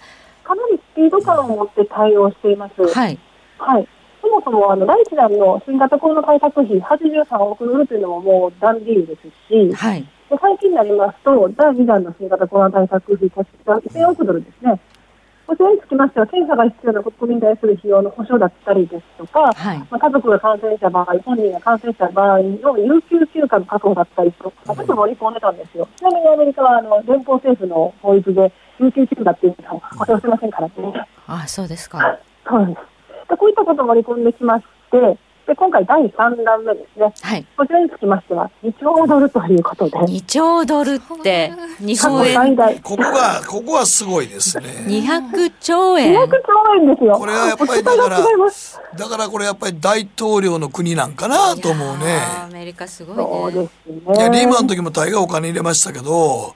[0.44, 2.82] かなりピード感を持って対応しています。
[2.82, 3.18] はい。
[3.56, 3.88] はい。
[4.20, 10.06] そもそも、あの、第一弾の新型コロナ対策費83億ドルというのももうダンディーですし、はい。
[10.32, 14.80] で最近になりますと、第2弾の新型コロナ対策費、こちら1000億ドルですね。
[15.46, 19.78] こちらにつきましては、検査が必要な国民に対する費用の保証だったりですとか、はい。
[19.78, 25.86] まあ、家族が感染した場合、本人が感染した場合の有給休暇の確保だったりとか、ちょっと盛り込んでたんですよ。
[25.96, 31.06] ちなみにアメリカは、あの、連邦政府の法律で、有給休暇っていうのは保証してませんからね。
[31.26, 32.18] あ、そうですか。
[32.48, 33.28] そうなんです。
[33.28, 37.12] でこういったことを盛り込んできまして、で、今回第3弾目ですね。
[37.20, 37.46] はい。
[37.56, 42.80] こちらにつきましては、2兆ドルということで、2兆ドルって、日本円最大。
[42.80, 44.66] ここが、ここはすごいですね。
[44.86, 46.28] 200兆200円。
[46.28, 46.28] 兆
[46.80, 47.16] 円ですよ。
[47.16, 48.20] これはやっぱりだから
[48.96, 52.18] だからこれやっぱり大統領の国なんかなと思うね。
[52.44, 53.62] アメリカすごそういね。
[53.62, 54.14] ですね。
[54.16, 56.54] いや、リーマンの時も大概お金入れましたけど、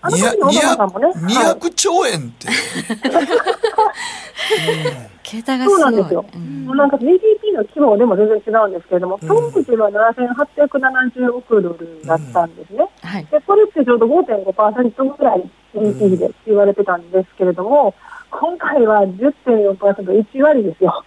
[0.00, 2.48] あの時のオバマさんもね200 200兆円って。
[5.22, 5.80] 桁がすごい。
[5.80, 6.24] そうなんですよ。
[6.34, 12.88] うんなんか GDP の規模でも全然違うんですけれども、当時は7870億ドルだったんですね。
[13.02, 13.26] はい。
[13.26, 17.94] で、これってちょうど5.5%ぐらい GDP で言われてたんですけれども、
[18.30, 21.04] 今回は10.4%、1割ですよ。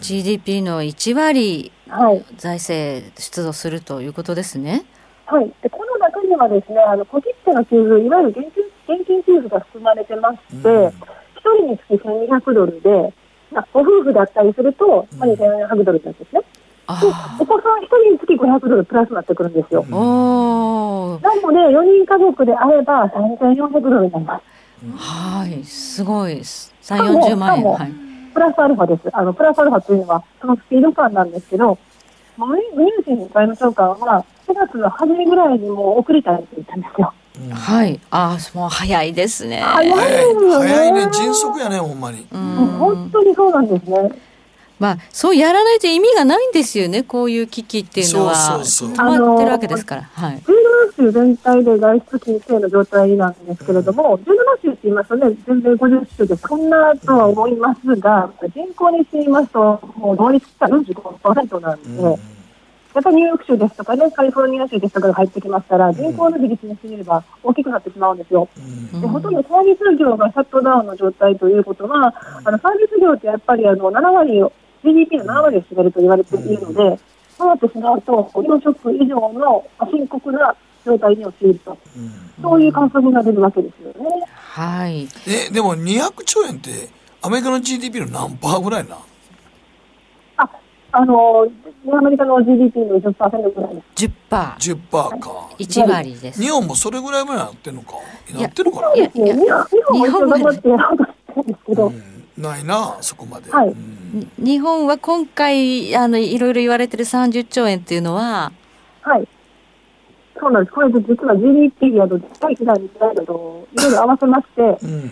[0.00, 2.24] GDP の1割はい。
[2.36, 4.84] 財政出動するということですね。
[5.26, 5.52] はい。
[5.62, 8.52] で、この中にはですね、あの、小切手の給付、いわゆる現
[8.86, 10.62] 金、現金給付が含まれてまして、一、
[11.54, 13.12] 人につき1200ドルで、
[13.52, 16.40] まあご夫婦だったりすると、まあ、2400ドルなんですね。
[16.88, 19.82] お子さん一人につき500ドルプラスになってくるんですよ。
[19.82, 24.56] なので、4人家族であれば3400ドルになります。
[24.96, 25.64] はい。
[25.64, 26.34] すごい。
[26.34, 27.64] 3、かも40万円。
[27.64, 27.92] はい。
[28.32, 29.08] プラスアルファです。
[29.12, 31.78] あの、プラスアルファというのは、そのスピード感なんですけど、
[32.36, 37.12] もうウィルシン外務長官は、4月の初めぐらいにもう送りたいって言ったんですよ。
[37.50, 38.00] はい。
[38.10, 39.60] ああ、もう早いですね。
[39.60, 40.50] 早いね。
[40.50, 41.08] 早いね。
[41.12, 42.26] 迅速やね、ほんまに。
[42.30, 42.36] う。
[42.36, 44.10] もうん本当にそうなんですね。
[44.78, 47.02] まあ、そうやらないと意味がないんですよね。
[47.02, 48.34] こういう危機っていうのは。
[48.34, 50.02] そうそうそう止まってるわけですから。
[50.02, 50.42] はい。
[50.96, 54.24] 17州全体で外出禁止の状態なんですけれども、17
[54.62, 62.18] 州って言いますとね、全然50州でそんなとは思いますが、人口にして言いますと、もう同率した45%なんで、
[62.96, 68.48] やっぱりニューヨーク州ですとかね、カリフォルニア州ですとかが入ってきますから、人口の比率にしてみれば大きくなってしまうんですよ。
[68.90, 74.50] でほとんどサービス業がシャットダウンの状態ということは、あのサービス業ってやっぱりあの7割を、
[74.82, 76.98] GDP の7割を占めると言われているので、
[77.36, 81.76] そうなってしまうと、4食以上の深刻な状態に陥ると、
[82.40, 84.08] そういう観測が出るわけですよね。
[84.34, 85.06] はい。
[85.26, 86.88] え、でも200兆円って、
[87.20, 88.96] アメリカの GDP の何パーぐらいな
[90.96, 91.46] あ、あの、
[91.92, 94.06] アメリカの GDP の10%ぐらいです。
[94.06, 94.10] 10%。
[94.30, 95.50] ?10 パーか。
[95.58, 96.42] 1割です。
[96.42, 97.96] 日本もそれぐらいまでなってんのか
[98.32, 101.92] やなってるかな日本日本も頑張ってやろうとしてるんですけど、
[102.38, 103.50] ないな、そこまで。
[103.50, 103.74] はい
[104.38, 108.52] 日本は今回、あの、いろいろ言われてる30兆円っていうのは、
[109.02, 109.28] はい。
[110.38, 110.74] そうなんです。
[110.74, 115.10] これで実は GDP やと第1弾に違いと、いろいろ合わせまして、うん。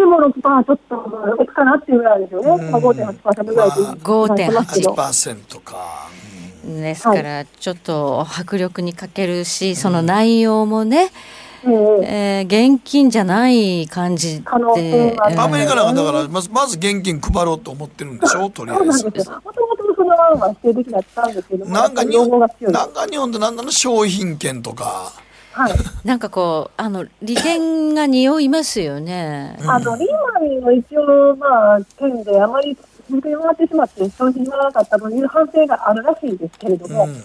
[0.00, 2.64] ても6%ちょっと6かなっていうぐらいですよね。
[2.64, 4.92] うんまあ、5.8%ぐらいと言ってますけど。
[4.92, 6.08] 8%か。
[6.64, 11.10] ですから、ちょっと迫力に欠けるし、その内容もね、
[11.62, 18.48] えええー現金じゃない感じで、アメリカなんかだから、まず、まず現金配ろうと思ってるんでしょ？
[18.48, 19.04] とりあそうえず。
[19.04, 19.42] なんですよ。
[19.44, 22.72] もともとその案は否定的だったんですけども、なんか日本が強い。
[22.72, 23.70] なんか日本でなんだの？
[23.70, 25.12] 商品券とか。
[25.52, 25.72] はい。
[26.04, 29.58] なんかこう、あの、利権が匂いますよね。
[29.66, 32.76] あの、リーマンの一応、まあ、件であまり
[33.08, 37.24] 続けに回ってしまって、消費にならなかったという反省があるらしいんですけれども、うん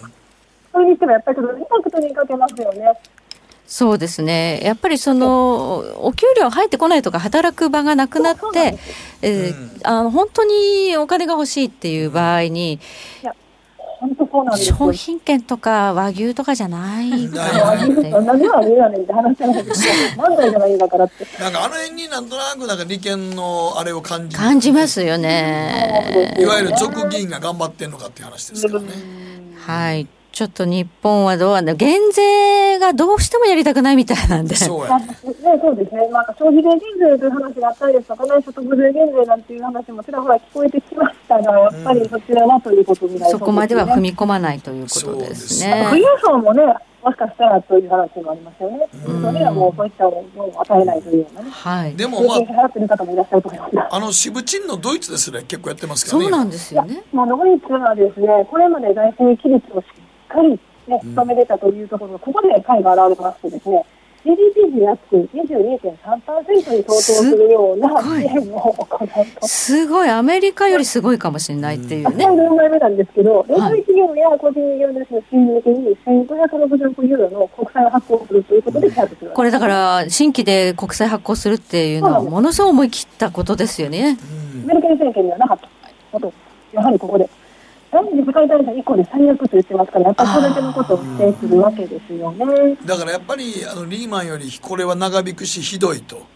[0.72, 2.92] それにしてもやっぱりちょっとインパクトにかけますよね。
[3.66, 4.60] そうですね。
[4.62, 8.78] やっぱりその、お給料入ってこないとか、働く場がなくなって、
[9.22, 12.78] えーあの本当にお金が欲しいっていう場合に、
[13.98, 14.76] 本当そうなんですよ。
[14.76, 18.10] 商品券とか和牛とかじゃないかなって。
[18.20, 19.86] 何では言うやねんって話じゃないです
[20.16, 20.22] か。
[20.22, 21.42] 漫才じゃないんだからって。
[21.42, 26.36] なんかあの辺になんとなくなんか利権のあれを感じる感じますよね。
[26.38, 28.88] いわゆる俗議員が頑張ってんのかっていう話ですからね。
[29.66, 30.06] はい。
[30.36, 34.54] ちょっと日本はどうなんだ減税がどうしてもやりたくないみたいなんで。
[34.54, 36.08] そうやまあね、そうですね。
[36.12, 45.86] まあ、消費税減税という話があったりですとかね、所得税減税なんていう話もちらほら聞こえてきましたが、やっぱりそちらはということになりそこまでは踏みみ込まないということですそうね。
[45.88, 46.62] 富裕層もね、
[47.02, 48.88] もしかしたらという話もありますよね。
[48.92, 51.50] それはもうそういったものを与えないというようなね。
[51.50, 51.96] はい。
[51.96, 53.94] でもまあ払ってる方もいらっしゃると思います。
[53.94, 56.24] あの渋チンのドイツですね結構やってますけどね。
[56.24, 57.04] そうなんですよね。
[57.12, 63.84] まあ、ドイツはですね、これまで財政規律をしっかり、ね、務めれたというところ、ここで会が現れましてですね、
[64.26, 64.98] GDP 比約
[65.32, 69.08] 22.3%に相当するような支援を行う
[69.40, 69.46] と。
[69.46, 72.24] すごい、アメリカよりすごいかもしれないっていうね。
[72.24, 78.96] うん、4枚目なんですけど、連邦企業や個人事業主の新向けに1560億ユーロの国債を発行するということです
[79.32, 84.18] これだから、新規で国債発行するっていうのは、ものすごい思い切ったことですよね。
[84.64, 85.68] アメリカ政権ではなかった
[86.10, 86.32] こと、
[86.72, 87.28] やはりここで。
[87.96, 92.76] 第二次世界大戦以降で最悪と言ってますから、やっぱりそれだけのことを否定するわけですよね。
[92.84, 96.26] だからやっぱりあのリーマンよりこれは長引くしひどいと。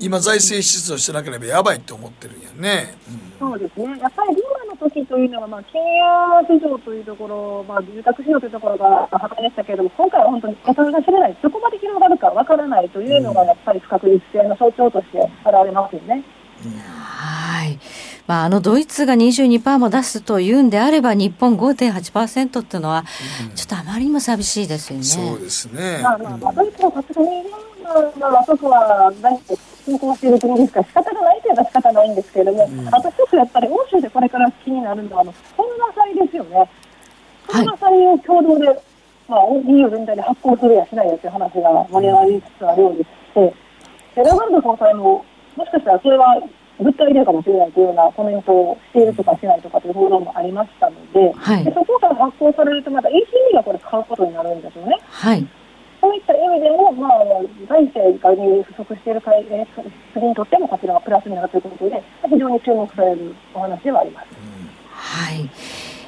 [0.00, 2.96] 今財政支出をしてなければやばいって思ってるんやね、
[3.40, 16.24] うん、そうですねやっぱりリーマンの時というのは、まあ、金融市場というところ、まあ、住宅市場というところが破壊でしたけれども今回は本当にお金が知れないどこまで広がるかわからないというのがやっぱり不確実性の象徴として現れますよね。
[16.64, 17.78] うん、はい
[18.26, 23.04] まあ、あのドイツが22%も出すというんであれば、日本5.8%っていうのは、
[23.54, 25.04] ちょっとあまりにも寂しいですよね。
[25.04, 26.00] そうですね。
[26.02, 27.28] まあまあ、まあ、ドイツはさすがに、
[28.18, 36.70] まあ、和食は大体進行している国ですから仕方がないといえば仕方ないんですけれども、うん、あと一つやっぱり欧州でこれから気になるのは、あの、本田祭ですよね。
[37.46, 38.78] 本田祭を共同で、はい、
[39.28, 43.54] まあ、EU 全体で発行するやしないやという話が盛り上がりつつあるようでして、
[44.16, 45.24] で、ラガルド総裁も、
[45.56, 46.42] もしかしたらそれは
[46.80, 54.98] ぶっ飛びるかもしれないというようなコメントをしているとかしないとかという報道もありましたので、はい、でそこから発行されると、また ECB がこれ買うことになるんですよね。
[55.02, 55.46] はい、
[56.00, 57.18] そういった意味でも、まあ、
[57.68, 59.44] 財政が不足している会
[60.12, 64.26] 次にとっても、こちらはプラスになるということで、非常に注目されるお話ではあります。
[64.90, 65.48] はい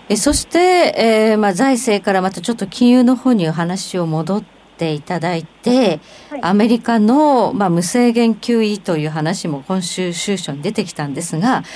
[0.08, 4.44] えそして、えーまあ、財政からまたちょっと金融の方に話を戻っ
[4.76, 6.00] ていただいて、
[6.30, 11.66] はい、アメリカの、まあ、無制限 QE という話も今週収書に出てきたんですが、ね、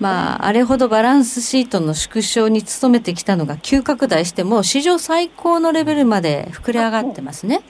[0.00, 7.62] まあ、あれほどバランスシートの縮小に努めてきたのが急拡大しても史上最高のレベルまで膨れ上がってますね。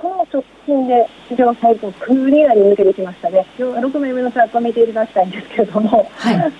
[0.00, 3.46] この直近で史上最高クリアに抜けてきましたね。
[3.58, 6.36] 今日は6名目のチャートを見ていただきたいんですけれども、はい、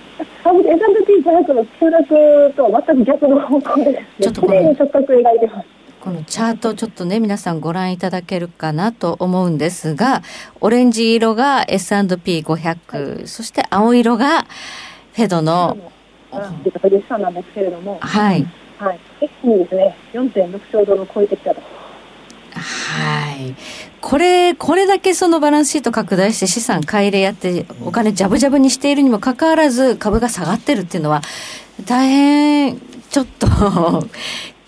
[0.45, 5.80] S&P500 の急落と全く逆の方向で、ね、ちょっとこの直角描いてます。
[6.01, 10.23] このチャートちょっとね皆さんご覧いただけるかなと思うんですが
[10.59, 14.47] オレンジ色が S&P500、はい、そして青色が
[15.13, 15.77] フェドの
[16.31, 18.47] なんですけれどもはい、
[18.79, 21.61] はい、一気にですね4.6兆ドルを超えてきたと。
[22.53, 23.55] はい。
[24.01, 31.21] これ、これだけそのバランスシート拡大して資産買い入れやってお金ジャブジャブにしているにもかかわらず株が下がってるっていうのは
[31.85, 32.79] 大変
[33.11, 33.47] ちょっと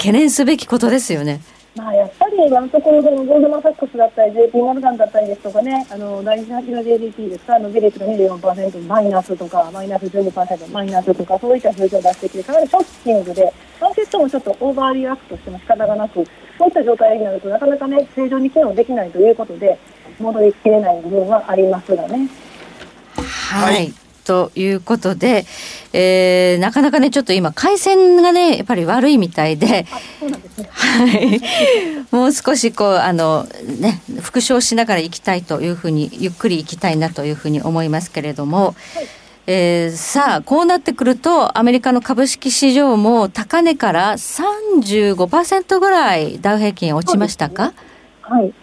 [0.04, 1.40] 懸念すべきことですよね。
[1.78, 19.80] まあ、やっぱり今のところでもゴールドマン・サックスだったり JP モルガンだったりですとかねあの第一8の GDP ですか伸び率が24%マイナスとかマイナス12%マイナスとかそういった数字を出してきてかなりショッキングでマーケットもちょっと overreact しても仕方がなくそういった状態になるとなかなかね正常に機能できないということで
[20.20, 22.28] 戻りきれない部分はありますがね。
[23.16, 25.46] はい、はいということで、
[25.94, 29.86] えー、なかなかね、ちょっと今、回線がね、やっぱり悪いみたいで、
[30.70, 31.42] はい、
[32.12, 33.46] もう少しこう、あの、
[33.80, 39.08] ね、復唱しながら行きたいというふうに、ゆっくり行きたいなというふうに思いますけれども、はい。
[39.46, 47.74] えー、さあ、こうなってくると、アメリカの株式市場も高値から35%ぐらいダウ平均落ちましたか、ね、
[48.22, 48.54] はい。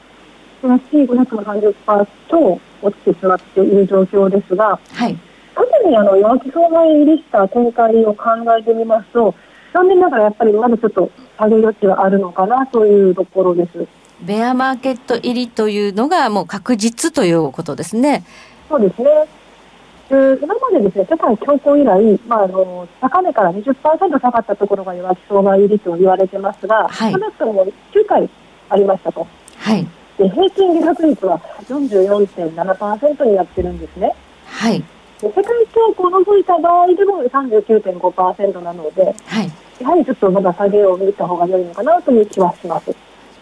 [0.63, 5.19] 530%落ちてしまっている状況ですが、はい。
[5.61, 8.25] 特にあの弱気相場入りした展開を考
[8.59, 9.35] えてみますと、
[9.75, 13.87] 残念ながらやっぱりまだちょっと下げ余地はあるのかなというところです。
[14.23, 18.25] ベアマーケット入りというのがもう確実ということですね。
[18.69, 19.09] そうですね。
[20.09, 28.29] 今までですね、世界恐慌以来、まあ、あの高値から20%下がったところが弱気相場入りと言われてますが、はい、少なくとも9回
[28.71, 29.27] ありましたと。
[29.57, 29.87] はい。
[30.19, 31.39] で平均下落率は
[31.69, 34.15] 44.7%になってるんですね。
[34.47, 34.83] はい。
[35.29, 42.95] 世界恐慌を除いた場合でも39.5%なので、はい、やはりちょっとまだ下げを見た方が良いのかなという気はします。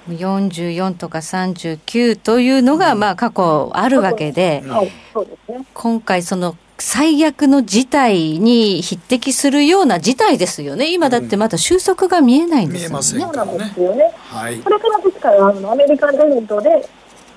[0.08, 13.02] 44とか39というのが、まあ、過去あるわけで、はいそうですね、今回、その最悪の事態に匹敵するような事態ですよね、今だってまだ収束が見えないんですよね。
[13.02, 16.88] そうなんですよね、はい、これからですからあのアメリカ全土で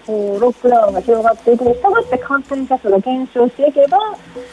[0.06, 3.98] こうロックダウンが広がっていくに従って感染者数が減少していけば、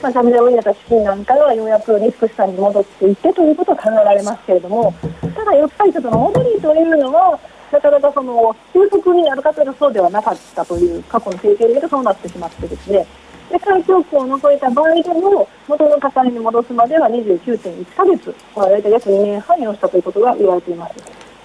[0.03, 4.94] まあ、ジャブジャブになった資金なんかがようやくリスク資産に戻っていってということは考えられますけれども、
[5.34, 7.38] ただやっぱりちょっと戻りというのは、
[7.70, 13.07] なかなかその収束になるかというとそうではなかったという過去の経験でそうなってしまってですね、
[13.51, 20.94] 世界恐慌を除いた場合でも、元の価に戻すまでは29.1ヶ月、これは大体約2年半要したということが言われています。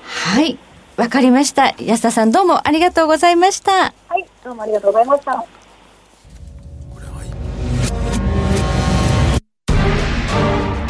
[0.03, 0.57] はい
[0.95, 1.73] わかりました。
[1.79, 3.71] 安田さんどうもありがとうございました。
[3.71, 5.45] はい、どうもありがとうございました。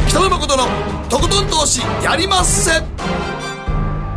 [0.08, 0.66] 北野誠の
[1.10, 2.82] とことん投資やりまっせ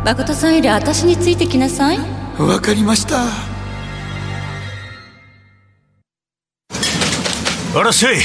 [0.05, 1.97] 誠さんより私についてきなさい
[2.37, 3.17] わかりました
[7.75, 8.17] あらっしゃい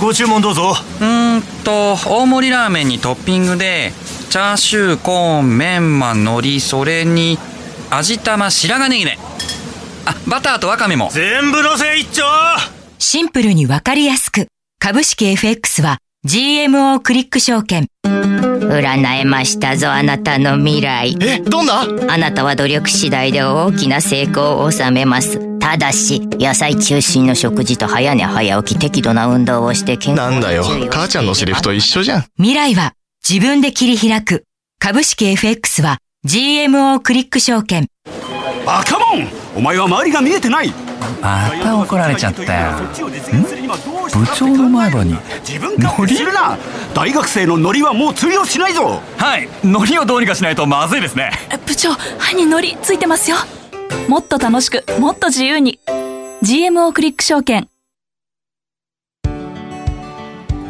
[0.00, 3.92] ご注文どうぞうーんと大盛りラーメンにトッピングで
[4.28, 7.38] チャーシューコーンメンマ海苔それに
[7.90, 9.18] 味玉白髪ネギね
[10.04, 12.24] あバターとわかめも全部のせ一丁
[12.98, 14.48] シンプルにわかりやすく。
[14.80, 17.86] 株式 FX は GMO クリック証券。
[18.04, 21.16] 占えましたぞ、あなたの未来。
[21.20, 21.82] えどんな？
[22.08, 25.58] あなたは努力次第で大きな成功を収めます。
[25.58, 32.94] ただし、野菜中心の食事と早寝早起き適度な運動をして健康なんだよ母ちゃんのセリフと一緒じゃん未来は
[33.26, 34.44] 自分で切り開く。
[34.78, 37.86] 株式 FX は GMO クリック証券。
[38.64, 39.28] バカモン！
[39.56, 40.72] お前は周りが見えてない！
[41.20, 42.76] また怒られちゃったよ。
[44.12, 45.16] 部長の前歯に。
[45.46, 46.56] 自分勝手にするな！
[46.94, 49.02] 大学生のノリはもう通用しないぞ！
[49.18, 49.48] はい。
[49.62, 51.32] 海苔をどうにかしないとまずいですね。
[51.66, 53.36] 部長歯にノリついてますよ。
[54.08, 55.80] もっと楽しくもっと自由に。
[56.42, 57.68] GMO クリック証券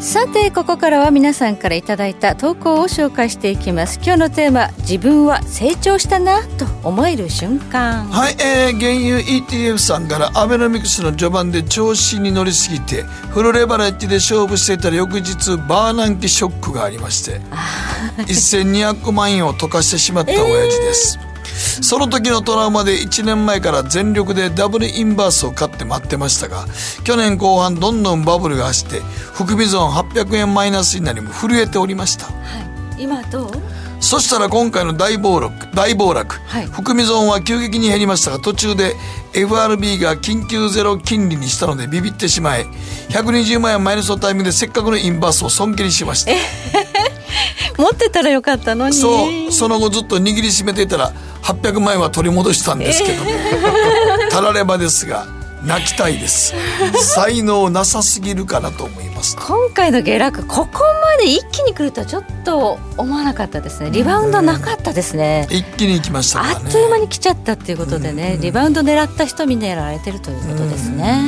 [0.01, 3.99] さてここからは皆さんからいただいた投稿を紹介していきます。
[4.01, 8.07] 今日のテーマ自分は成長したなと思える瞬間。
[8.07, 17.41] はい、えー、原油 ETF さんからアベノミクスの序盤で調子に乗りすぎてフルレバレッジで勝負していたら翌日バーナンキショックがありまして。
[18.19, 21.19] 1200万円を溶かしてしまった親父です、
[21.59, 26.67] その時のトラウマで1年前から全力でダブルインバースを買って待ってましたが
[27.05, 32.29] 去年後半どんどんバブルが走って含み損800円マイナスになりも震えておりました。
[32.99, 33.51] 今どう？
[34.01, 36.67] そしたら今回の大暴落大暴落、はい。
[36.67, 38.95] 含み損は急激に減りましたが途中で
[39.35, 42.65] FRB が緊急ゼロ金利にしたのでビビってしまい
[43.11, 46.33] 120万円マイナスのタイミングでせっかくのインバースを損切りしました
[47.77, 48.95] 持ってたらよかったのに。
[48.95, 49.53] そう。
[49.53, 51.13] その後ずっと握りしめていたら
[51.43, 53.31] 800万円は取り戻したんですけども、
[54.31, 55.27] たらればですが
[55.65, 56.55] 泣きたいです。
[56.95, 59.37] 才能なさすぎるかなと思います。
[59.37, 63.91] 今回の下落ここまで一気に来るとはちょっと思わなかったですね。
[63.91, 65.47] リバウンドなかったですね。
[65.51, 68.39] 一気に行きましたかあっという間に来ちゃったっていうことでね。
[68.41, 71.23] リバウンド狙った人みんなやられてるということですね。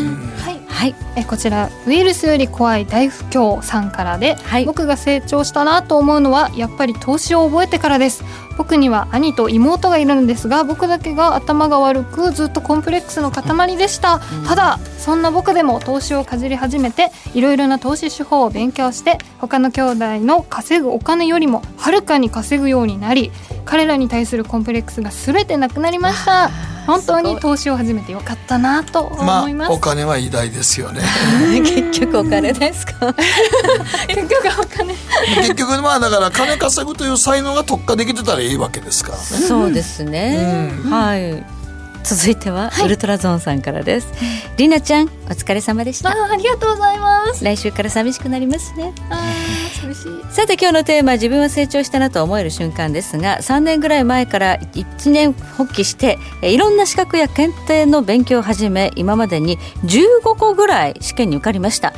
[0.44, 0.94] はいはい。
[1.16, 4.64] えこちらウイルスより怖い大不況さんからで、はい。
[4.64, 8.24] 僕が成長したなと思うのはやっぱり投資を覚えてからです。
[8.60, 23.32] 僕には兄と妹がいるのですが僕だけが頭が悪くずっとコンプレックスの塊でした、ただそんな僕でも投資をかじり始めていろいろな投資手法を勉強して他の兄弟の稼ぐお金よりもはるかに稼ぐようになり
[23.64, 26.50] 彼らに対するコンプレックスが全てなくなりました
[26.90, 31.02] 本当に投資を始めてよかったなと思います、まあお金は偉大ですよね。
[31.62, 33.14] 結局お金ですか？
[34.08, 34.94] 結局お金。
[35.36, 39.24] 結局まあだから金稼ぐという才能が特化できてたらいいわけですからね。
[39.24, 41.59] そうですね、はい
[42.02, 44.12] 続いては、ウルトラゾーンさんからです。
[44.56, 46.10] りなちゃんお疲れ様でした。
[46.10, 47.44] あありがとうございます。
[47.44, 48.92] 来週から寂しくなりますね。
[49.10, 50.20] あー寂しい。
[50.30, 61.92] さて今日のテーマ自分は成長したなと思える瞬間ですが3年ぐらい前から1年発起してえいろんな資格や検定の勉強を始め今までに15個ぐらい試験に受かりました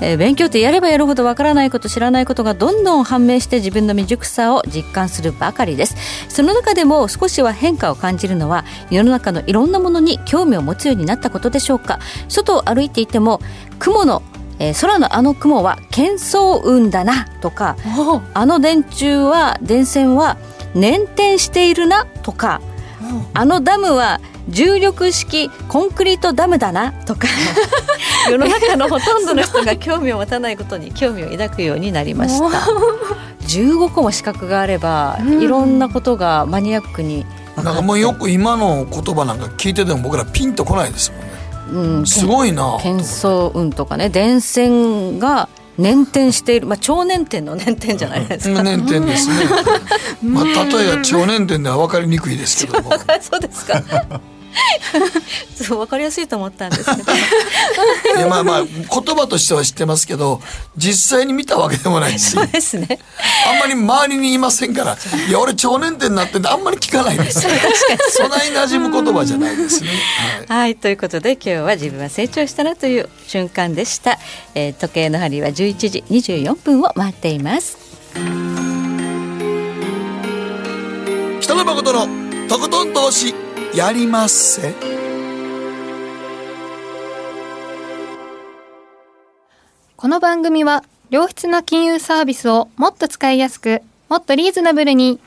[0.00, 5.96] えー勉強ってやればやるほどわからないこと知らないことがどんどん判明して自分の未熟さを実感するばかりです。
[6.28, 11.98] その中でも少しは変化を感じるのは世の中のいろんなものに興味を持つようになったことでしょうか。
[12.28, 13.40] 外を歩いていても
[13.78, 14.22] 雲の
[14.58, 17.76] えー空のあの雲は喧騒雲だなとか
[18.34, 20.36] あの電柱は電線は
[20.74, 22.60] 捻転しているなとか
[23.34, 27.28] あのダムは重力式コンクリートダムだなとか
[28.30, 32.46] 世の中のほとんどの人が興味を持たないことに興味を抱くようになりました。
[33.46, 37.26] 15個も資格があればいろんなことがマニアックに
[37.56, 41.26] 分なんかもうよく今の言葉なんか聞いてても僕らピンとこないですもんね。
[41.72, 42.06] うん。
[42.06, 44.08] すごいな喧騒雲とかね。
[44.08, 45.48] 電線が
[45.80, 48.62] 捻転している、まあ、超捻転の捻転じゃないですか。
[48.62, 49.34] 年点ですね。
[50.22, 52.90] まあ例えが超年点では分かりにくいですけども。
[53.20, 53.82] そうですか。
[55.54, 57.12] そう分かりやすいと思ったんですけど。
[58.16, 60.40] いやまあまあ言葉としては知ってますけど
[60.76, 62.98] 実際に見たわけでもないしそうですね。
[63.46, 64.98] あんまり周りにいませんから
[65.28, 67.40] いや俺超年点になってんであんまり聞かないです
[68.10, 69.90] そない馴染む言葉じゃないですね。
[70.48, 74.18] はいはい、ということで今日は自分は成長したなという瞬間でした。
[74.54, 77.76] えー時計の針は11時24分を回っています。
[81.40, 82.06] 北野誠の
[82.48, 83.34] とことん投資
[83.72, 84.74] やりまっせ
[89.96, 95.20] この番組は良質な金融サービスをもっと使いやすくもっとリーズナブルに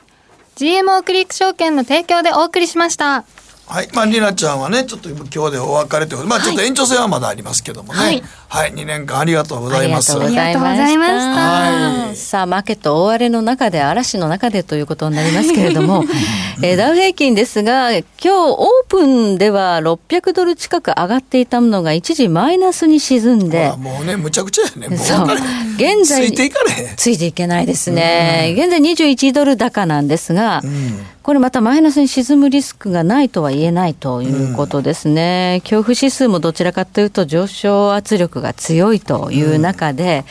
[0.56, 3.24] GMO クリック証券の提供でお送りしました。
[3.66, 7.98] はい、まあ、りなちゃんはね、ちょっと今日でお別れということで、まあ、ちょっと延長戦はまだありますけどもね。
[7.98, 8.22] はい
[8.54, 10.12] 2年間ありがとうございます。
[10.12, 12.14] ありがとうございまししたた。
[12.14, 16.04] さあ、マーケット大荒れの中で、嵐の中でということになりますけれども、
[16.62, 24.96] えーダウ平均ですが、今日オープンでは600ドル近く上がっていたものが一時マイナスに沈んでもうね、むちゃくちゃやね。
[24.96, 25.26] そう
[25.76, 26.94] 現在ついていかれ。
[26.96, 28.54] ついていけないですね。
[28.56, 30.62] 現在21ドル高なんですが、
[31.24, 35.60] これまたマイナスに沈むリスクがないとは言えないということですね。
[35.64, 40.24] 恐怖指数もどちらかというと上昇圧力が強いという中で、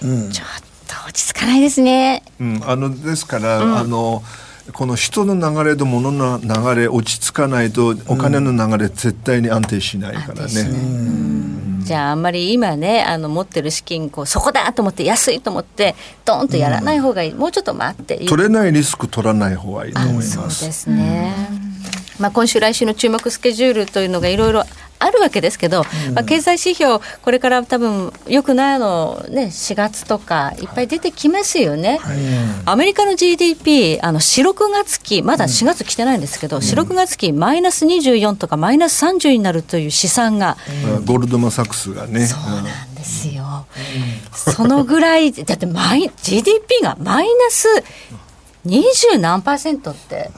[0.00, 0.12] ちょっ
[0.88, 2.22] と落ち着かないですね。
[2.40, 4.22] うん、あのですから、あの
[4.72, 10.50] この人の流れと物の流れ落ち着かないとお金の流れ絶対に安定しないからね。
[11.84, 15.94] じゃああんまり今ねあの持ってる資金こうそこだと思って安いと思って
[16.24, 18.26] ドンとやらない方がいい、もうちょっと待って。
[18.26, 20.48] 取れないリスク取らない方がいいと思いそうま。
[20.48, 21.32] ですすね、
[22.18, 24.64] まあ、今週来週の注目スケジュールというのがいろいろ
[24.98, 32.00] あるわけですけど、まあ、経済指標これから多分よくないの、ね、4月とかいっぱい出てきますよね、
[32.64, 40.56] アメリカの GDP あの4、6月期まだ4月来てないんですけど、4、6月期マイナス24とかマイナス30になるという試算が
[40.96, 41.04] うん。
[41.04, 42.26] ゴールドマン・サックスがね。
[42.26, 43.66] そうなんですよ。
[44.32, 47.68] そのぐらい、だってマイ GDP がマイナス
[48.66, 50.30] 20何パーセントって、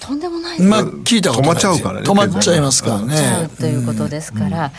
[0.00, 3.48] とんでもないまあ、聞いたことない止まっちゃうからね止まっちゃいますからちゃうね。
[3.58, 4.72] ということですから。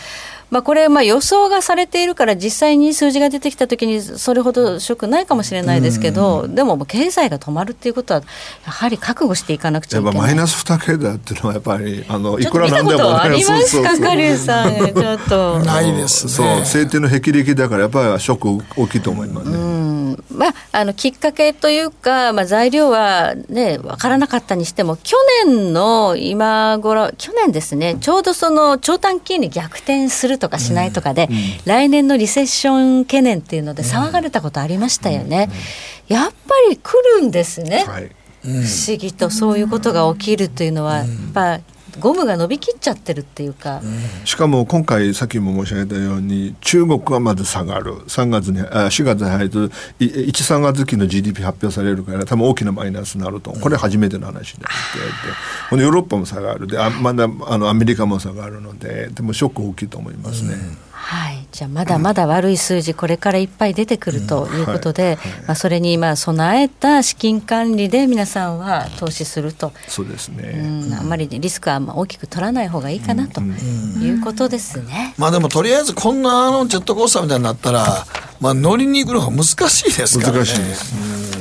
[0.50, 8.22] まあ、これ、まあ予想がされているから、実際に数字が出てきたときに、それほどショックないかもしれないですけど、でも、経済が止まるっていうことは、
[8.66, 10.16] やはり覚悟していかなくちゃいけない。
[10.16, 15.60] やっぱマイナス2桁っていうのはやっぱりあのいちょっと見たくらなんでもことありますか、カさん、 ちょっと。
[15.60, 16.66] ないですそうね。
[16.66, 19.56] 晴天の霹靂だからやっぱりショック大きいと思いますね。
[19.56, 19.88] うん
[20.32, 31.30] まあ、あのきっかけというか、まあ、材料は、ね、分からなかったにしても、去年の今頃去年ですね、ちょうどその長短金利逆転するとかしないとかで、
[31.66, 35.50] 来年のリセッション懸念っていうので、騒がれたことありましたよね。
[36.08, 36.36] やっぱ
[36.70, 38.12] り来るんですね、はい。
[38.44, 41.60] 不思議とそういうことが起きるというのは、やっぱ
[42.00, 43.82] ゴムが伸びきっちゃってるっていうか。
[44.26, 47.94] しかも今回さっきも申し上げたように中国はまず下がる。
[48.08, 49.68] 3月にあ4月に入ると
[50.00, 53.52] 13月期の GDP 発表されるから多分大きなマイナスになると。
[53.52, 54.78] これ初めての話になって。
[54.98, 55.34] て
[55.70, 56.68] ほんでヨーロッパも下がる。
[56.68, 60.56] であまだあのアメリカも下がるのででもショック大きいと思いますね。
[61.10, 71.08] はい、じゃあまだまだ悪い数字、これからいっぱい出てくるということで、まあ、それに今備えた資金管理で皆さんは投資すると、そうですね、うん、あん。
[71.08, 73.40] まりリスクはあんま大きく取らない方がいいかなと。
[73.40, 75.14] いうことですね。
[75.18, 78.06] まあでもとりあえずこんなあのジェットコースターみたいになったら、
[78.42, 80.38] まあ乗りに行くのが難しいですからね。
[80.40, 80.94] 難しいです。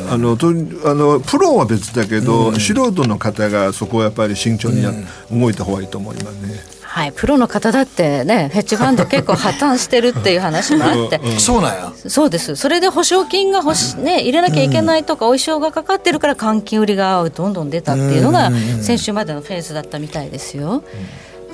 [0.09, 4.93] あのとあのプロは別だけど、素人の方がそこはやっぱり慎重にや、
[5.33, 6.76] 動いた方がいいと思いますね。
[6.97, 11.92] はい、プロの方だってね、ヘッジファンド結構破綻してるっていう話もあって、そうなんや。
[11.94, 12.57] そうです。
[12.57, 20.84] それで保証金が欲し、ね、入れなきゃいけないとか、お衣装がかかってるから換金売りがどんどん出たっていうのが、先週までのフェーズだったみたいですよ。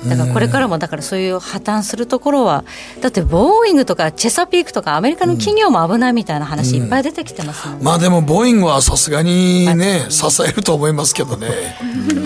[0.07, 2.63] だからこれからもだからそういう破綻するところは
[3.01, 7.85] だってボーイングとかチェサピークとかアメリカの企業も危ないみたいな話いっぱい出てきてますもんね。
[7.85, 11.47] まあでもボーイングはさすがにね、支えると思いますけどね。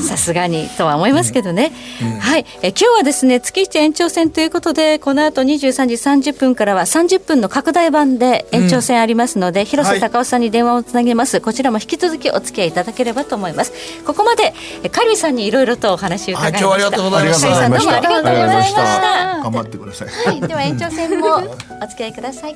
[0.02, 1.72] さすがにとは思いますけどね、
[2.20, 2.46] はい。
[2.62, 13.74] え今日はですね月一延長戦ということでこの後23時30分からは30分の拡大版で延長戦ありますので、広瀬隆夫さんに電話をつなげます、こちらも引き続きお付き合いいただければと思います。
[14.06, 14.54] ここまで
[14.84, 20.07] えカリーさんにいろいろとお話を伺いました、はい今日はありがとうございましたカリーさんどうもありがとうございました頑張ってください。
[20.09, 21.41] はい、では延長戦もお
[21.88, 22.55] 付き合いください。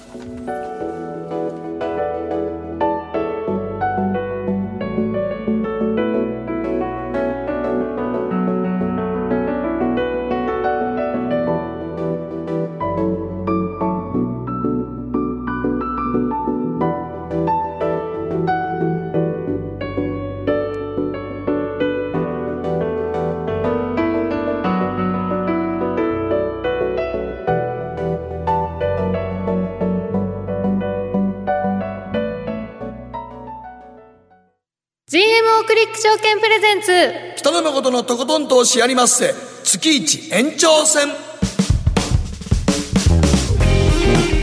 [35.12, 39.36] GMO クリック証券プレゼンツ北野誠のとことん投資やりまっせ。
[39.62, 41.10] 月一延長戦。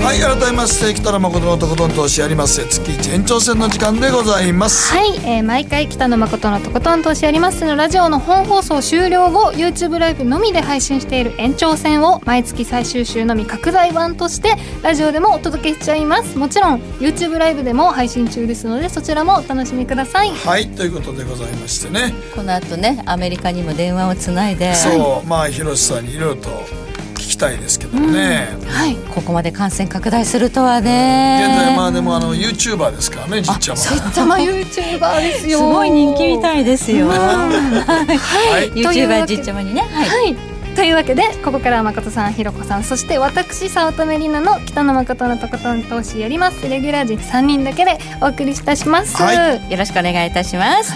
[0.09, 2.67] はい改めまして北野誠のとことん投資やります。
[2.67, 4.91] 月一延長戦の時間でございます。
[4.91, 7.63] はい、えー毎回北野誠のとことん投資やります。
[7.67, 16.39] のラジオの本放送終了後 YouTube ライブのみで配信している延長戦を毎月最終週のみ拡大版としてラジオでもお届けしちゃいます。
[16.39, 20.31] もちろん YouTube ライブでも配信中ですのでそちらもお楽しみください。
[20.31, 22.15] はいということでございましてね。
[22.35, 24.75] この後ねアメリカにも電話をつないで。
[24.75, 35.59] そうまあ広瀬さんにいろいろと聞きたいですけどもね、はい、ここまで感染拡大するとは現ね在まあでもあの YouTuber ですからねじっちゃまちっちゃま YouTuber ですよ。
[35.59, 37.09] すごい人気みたいですよ。
[37.09, 38.71] はい。
[38.71, 39.83] というわ YouTuber けじっちゃまにね。
[39.83, 40.09] はい。
[40.09, 40.37] はい。
[40.75, 46.69] というわけでここからは誠さんひろこさんそして私早乙女里奈の北野誠のとことん投資やります。
[46.69, 50.95] レギュラー陣3人だけでお送りいたします、はよろしくお願いいたします。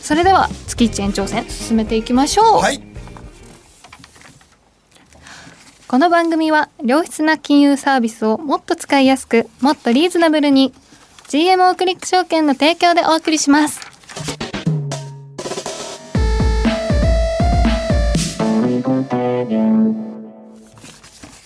[0.00, 2.89] それでは月一延長戦進めていきましょう、はい
[5.90, 10.72] この番組は良質な金融サービスをもっと使いやすくもっとリーズナブルに
[11.26, 13.80] GMO クリック証券の提供でお送りします。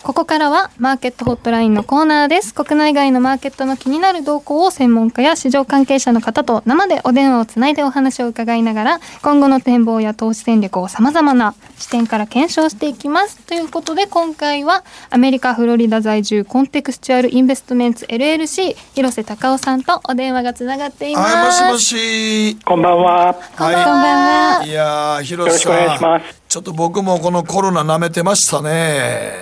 [0.05, 2.53] ここからはマーケットホットラインのコーナーです。
[2.53, 13.39] 国内外のマーケットの気になる動向を専門家や市場関係者の方と生でお電話をつないでお話を伺いながら、今後の展望や投資戦略を様々な視点から検証していきます。
[13.47, 21.63] ということで今回はアメリカ・フロリダ在住コンテクスチュアルインベストメンツ LLC 広瀬隆夫さんとお電話がつながっています。
[21.63, 23.35] はいもしもしこんばんは。
[23.57, 24.65] こんばんは。
[24.67, 29.33] いやー広瀬さんよろしくお願いしますちょっと僕もこのコロナ舐めてましたね。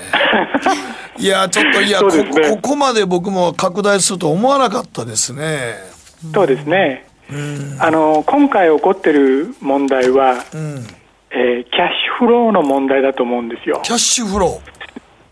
[1.18, 2.56] いやーちょっといや、ね。
[2.56, 5.74] ここまで僕も拡大すると思わなかったですね。
[6.32, 7.04] そうですね。
[7.78, 10.86] あの今回起こってる問題は、うん。
[11.32, 13.80] えーキャッシュフローの問題だと思うんですよ。
[13.82, 14.62] キャッシュフロ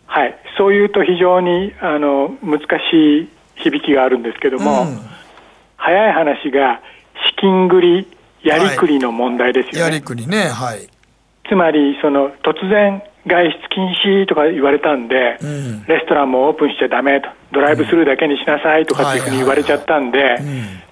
[0.04, 0.36] はい。
[0.58, 2.60] そういうと非常にあの難
[2.90, 5.00] しい響きがあるんですけどーも、うん。
[5.78, 6.82] 早い話が
[7.26, 8.06] 資金繰り
[8.42, 9.80] やりくりの問題ですよね。
[9.80, 10.48] やりくりね。
[10.48, 10.86] はい
[11.50, 15.84] つまりその突然外出禁止とか言われたんで、うん。
[15.84, 20.38] レストランもオープンしちゃダメとドライブスルーだけにしなさいとかっていうふうに言われちゃったんで、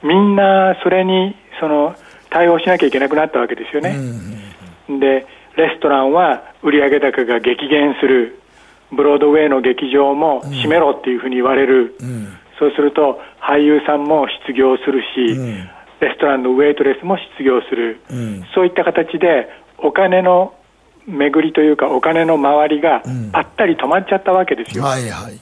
[0.03, 1.95] みんなそれにその
[2.29, 3.97] 対応しなきゃいけなくなったわけですよね。
[4.89, 8.41] でレストランは売上高が激減する
[8.93, 11.95] ブロードウェイの劇場も閉めろっていうふうに言われる、
[12.59, 15.37] そうすると俳優さんも失業するし、
[16.01, 18.01] レストランのウェイトレスも失業する、
[18.55, 19.49] そういった形で
[19.79, 20.55] お金の
[21.07, 23.03] 巡りというかお金の回りが
[23.33, 24.85] ぱったり止まっちゃったわけですよ。
[24.85, 25.41] はいはい。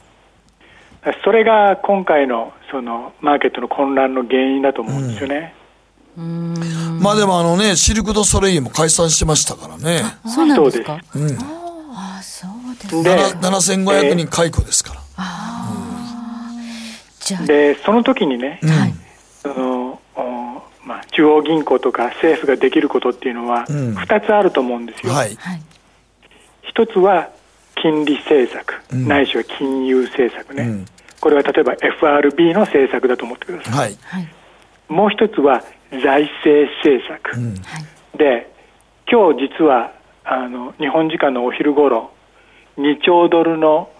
[1.25, 5.55] それが今回のそのマーケットの混乱の原因だと思うんですよね。
[6.17, 10.03] まあでもあのねシルク・ド・ソレイユも解散してましたからね。
[10.27, 10.99] そうなんですか？
[11.15, 11.25] うん。
[11.93, 12.51] あ、そう
[12.83, 13.03] です。
[13.03, 15.01] でなな7500人解雇ですから、
[17.21, 18.95] じゃあ、でその時にね、はい。
[19.43, 19.86] そのお
[20.87, 23.95] まあ、中央銀行とか政府ができることっていうのはうん。
[23.97, 25.13] 2つあると思うんですよ。
[25.13, 25.35] はい。
[25.35, 25.63] はい。
[26.63, 27.29] 一つは
[27.75, 29.09] 金利政策、うん。
[29.09, 30.87] ないしは金融政策ね、うん。
[31.21, 33.73] これは例えば FRB の政策だと思ってください。
[33.73, 33.97] はい。
[34.01, 34.29] はい。
[34.89, 37.55] もう一つは財政政策、うん。
[38.17, 38.49] で
[39.11, 39.93] 今日実は
[40.25, 42.13] あの日本時間のお昼頃
[42.79, 43.91] 2兆ドルの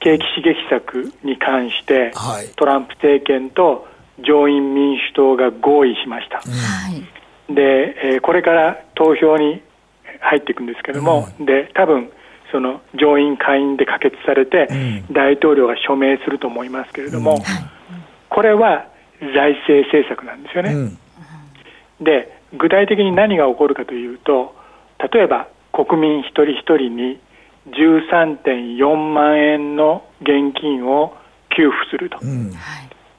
[0.00, 2.48] 景気刺激策に関して、はい。
[2.56, 3.86] トランプ政権と
[4.20, 6.42] 上院民主党が合意しました、は
[6.90, 7.54] い。
[7.54, 9.62] で、えーこれから投票に
[10.20, 12.10] 入っていくんですけども、で多分
[12.50, 14.68] その上院下院で可決されて、
[15.10, 17.38] 大統領が署名すると思いますけれども、
[18.28, 18.86] これは
[19.20, 20.98] 財政政策なんですよね、うん。
[22.04, 24.54] で具体的に何が起こるかというと
[25.12, 27.20] 例えば国民一人一人に
[27.70, 31.14] 13.4万円の現金を
[31.54, 32.52] 給付すると、うん。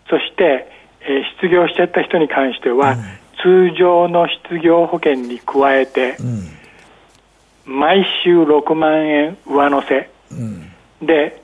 [0.09, 0.67] そして、
[1.01, 2.97] えー失業しちゃった人に関しては、
[3.41, 7.79] 通常の失業保険に加えて、うん。
[7.79, 10.09] 毎週6万円上乗せ。
[10.31, 10.71] うん。
[11.01, 11.41] で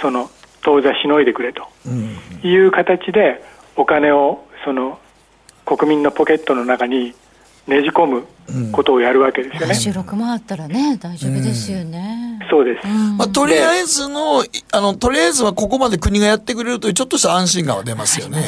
[0.00, 0.28] その
[0.62, 1.66] 当座しのいでくれと。
[1.86, 2.16] うん。
[2.42, 3.42] いう形で
[3.76, 4.98] お金をその
[5.64, 7.14] 国民のポケットの中に
[7.66, 8.26] ねじ込む
[8.72, 9.74] ことをやるわけですよね。
[9.74, 12.40] 収録もあったらね、大丈夫ですよね。
[12.48, 12.86] そうです。
[13.18, 18.42] まあ、とりあえずのいあのとりあえずはここまで国がやってくれるというちょっとした安心感は出ますよね。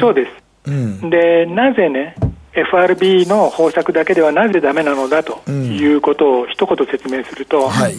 [0.00, 0.30] そうです。
[0.66, 2.14] うんで、なぜね、
[2.52, 7.94] FRB の方策だけではなぜダメなのだということを一言説明すると、はい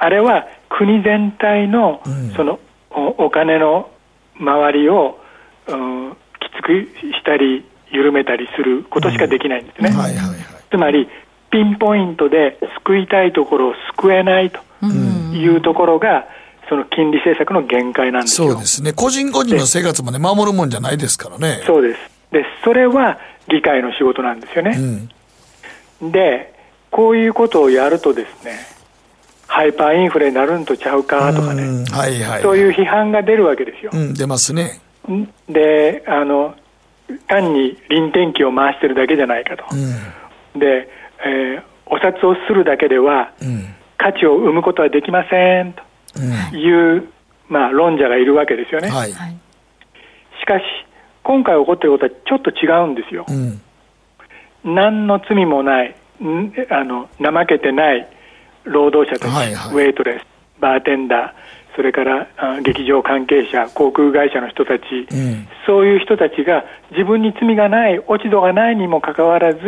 [0.00, 2.00] あれは国全体の
[2.36, 3.90] そのおお金の
[4.38, 5.18] 周りを、
[5.66, 6.88] うんきつく
[7.18, 9.90] したり緩めたりすることしかできないんですね。
[9.90, 10.38] はいはいはい
[10.70, 11.08] つまり
[11.50, 14.60] ピンポイントで救いたいところを救えないと
[15.34, 16.26] いうところが
[16.68, 18.52] その金利政策の限界なんですよ。
[18.52, 18.92] そうですね。
[18.92, 21.62] 個人個人の生活まで守るもんじゃないですからね。
[21.66, 22.00] そうです。
[22.30, 23.18] で、それは
[23.48, 25.08] 議会の仕事なんですよね。
[26.02, 26.52] うん、で、
[26.90, 28.58] こういうことをやるとですね、
[29.46, 33.90] ハイパーインフレになるんとちゃうかとかね、はいはい、そういう批判が出るわけですよ。
[33.94, 34.80] うん、出ますね。
[35.48, 36.54] で、あの、
[37.26, 39.64] 単に臨転機を回してるだけじゃないかと。
[39.72, 40.88] うん、で、
[41.24, 43.32] えー、お札をするだけでは、
[43.96, 47.08] 価値を生むことはできませんという、
[47.48, 48.88] まあ、論者がいるわけですよね。
[48.88, 49.16] はい、し
[50.46, 50.62] かし、
[51.22, 53.24] 今回起こっていることはちょっと違うんですよ。
[53.28, 53.60] うん、
[54.74, 55.94] 何の罪もない
[56.70, 58.08] あの、怠けてない
[58.64, 61.32] 労働者たち、はいはい、ウェイトレス、バーテンダー、
[61.78, 62.26] それから
[62.64, 69.60] 劇場関係者、航空会社の人たち、うん、そういう人たちが自分に罪がない、落ち度がないにもかかわらず、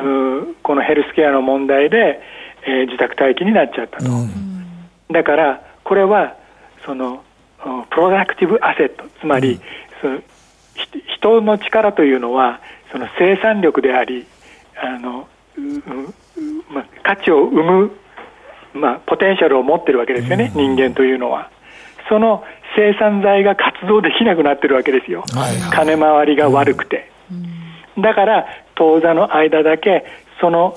[0.00, 0.02] う
[0.48, 2.22] ん、このヘルスケアの問題で、
[2.66, 4.10] えー、自宅待機になっちゃったと。
[4.10, 6.36] うん、だから、これは
[6.86, 7.22] その
[7.90, 9.60] プロダクティブアセット、つまり、
[10.00, 10.22] その
[11.18, 14.26] 人の力というのはその生産力であり
[14.74, 15.28] あの、
[16.70, 17.90] まあ、価値を生む、
[18.74, 21.50] まあ、ポテンシャルを持ってるわけですよね、人間というのは。
[22.08, 22.44] その
[22.76, 27.10] 生産材が活動できなくなってるわけですよ、はいはい、金回りが悪くて。
[27.98, 30.04] だから当座の間だけ
[30.40, 30.76] その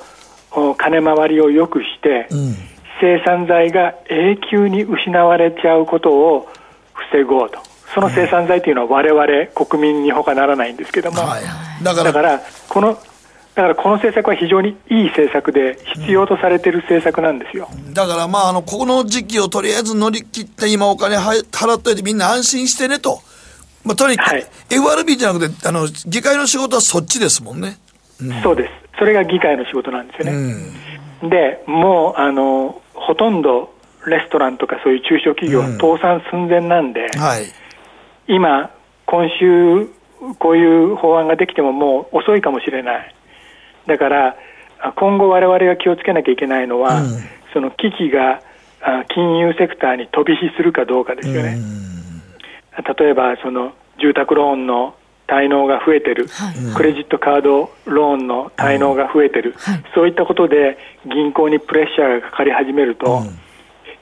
[0.78, 2.56] 金回りを良くして、うん、
[3.00, 6.50] 生産材が永久に失われちゃうことを
[7.12, 7.60] 防ごうと。
[7.94, 12.98] その生産材というのは我々国民にほかならないんですけども、はい、だからこの
[13.56, 23.20] だからこの政策は非常にいい政策で、必要とされている政策なんですよ、うん、だからまあ、あのこの時期をとりあえず乗り切って、今、お金払っといて、みんな安心してねと、
[23.84, 27.78] まあ、とにかく、はい、FRB じゃなくてあの、議会の仕事はそっちですもんね、
[28.22, 30.72] うん、そうです、それが議会の仕事なんですよね。
[31.24, 33.74] うん、でもうあのほとんど
[34.08, 37.46] レストランとかそういう中小企業は倒産寸前なんで、はい。
[38.28, 38.72] 今、
[39.06, 39.88] 今週、
[40.40, 43.16] こういう法案ができてももう遅いかもしれない。
[43.88, 44.36] だから、
[44.96, 47.08] 今後我々が気をつけなきゃいけないのは、うん、
[47.54, 48.42] その危機が
[49.10, 51.58] 金融セクターに飛び火するかどうかですよね。
[52.98, 54.96] 例えば、その住宅ローンの
[55.28, 63.40] 滞納が増えてる、はい、クレジットカードローンの滞納が増えてる、はい、そういったことで銀行にプレッシャーがかかり始めると、うん、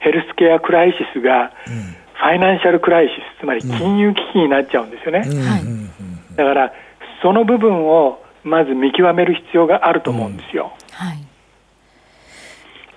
[0.00, 2.02] ヘルスケアクライシスが、うん。
[2.14, 5.24] ファイナンシャルクライシス、つまり金融危機になっちゃうんですよね。
[6.36, 6.72] だから、
[7.20, 10.72] その部分をまず見極める必要があると思うんですよ。
[10.92, 11.14] は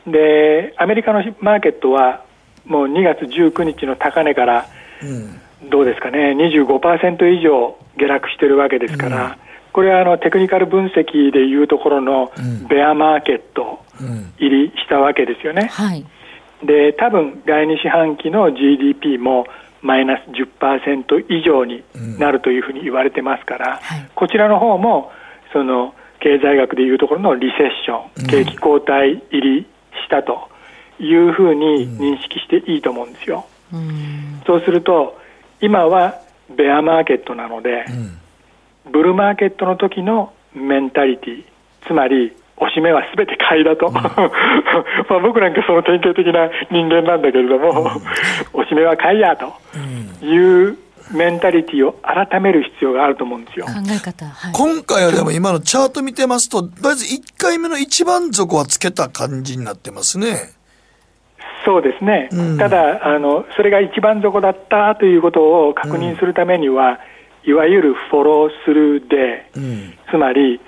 [0.07, 2.23] い、で、アメリカのマーケットは、
[2.65, 4.65] もう2月19日の高値から、
[5.69, 9.37] どうですかね、25%以上下落してるわけですから、
[9.71, 12.31] これはあのテクニカル分析でいうところの
[12.69, 13.83] ベアマーケット
[14.39, 15.69] 入りしたわけですよね。
[15.71, 16.05] はい。
[16.63, 19.45] で多分第2四半期の GDP も
[19.81, 21.83] マイナス10%以上に
[22.17, 25.11] なるというふうに言われてますから、うんはい、こちらの方も
[25.55, 29.67] その経済学でいうところのリセッション、景気後退入り
[30.03, 30.49] したと
[30.99, 33.45] いうふうに認識していいと思うんですよ。
[33.73, 35.17] うん、そうすると
[35.61, 36.19] 今は
[36.53, 37.85] ベアマーケットなので、
[38.85, 41.45] うん、ブルーマーケットの時のメンタリティ
[41.87, 47.91] つまりおしめはすべて買いだと、うん、 まあ僕なんかその典型的な人間なんだけれども、
[48.53, 49.53] うん、おしめは買いやと
[50.21, 50.77] いう
[51.11, 53.65] メンタリティを改める必要があると思うんですよ。
[53.65, 60.53] 考え方、はい、今回はでも今のチャート見てますと、まず1回目の一番底はつけた感じになってますね。
[61.65, 66.99] そうですね、うん、ただあの、それが一番底だったということを確認するためには、
[67.43, 70.59] いわゆるフォロースルーデー、つまり、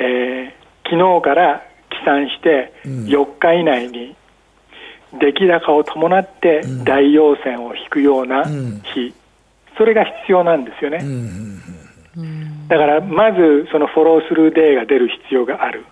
[0.00, 4.16] えー、昨日から起算して4日以内に
[5.20, 8.44] 出来高を伴って大陽線を引くような
[8.94, 9.14] 日、
[9.76, 11.04] それが必要なんですよね。
[12.68, 15.84] だからまずそのフォロースルーデーが出る必要がある、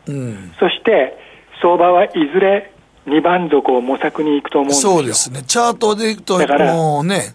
[0.58, 1.18] そして
[1.60, 2.72] 相場はいずれ
[3.06, 4.92] 2番底を模索に行くと思うんですよ。
[4.92, 7.34] そうですね、チャートでいくと、もうね、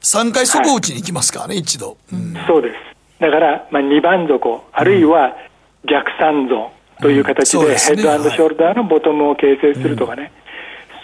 [0.00, 2.74] 3回底打ちに行きますからね、はい、一度、うん、そうです、
[3.20, 5.36] だから、まあ、2番底、あるいは
[5.84, 6.70] 逆三ゾーン、
[7.02, 10.32] という形で、ヘッドショルダーのボトムを形成するとかね、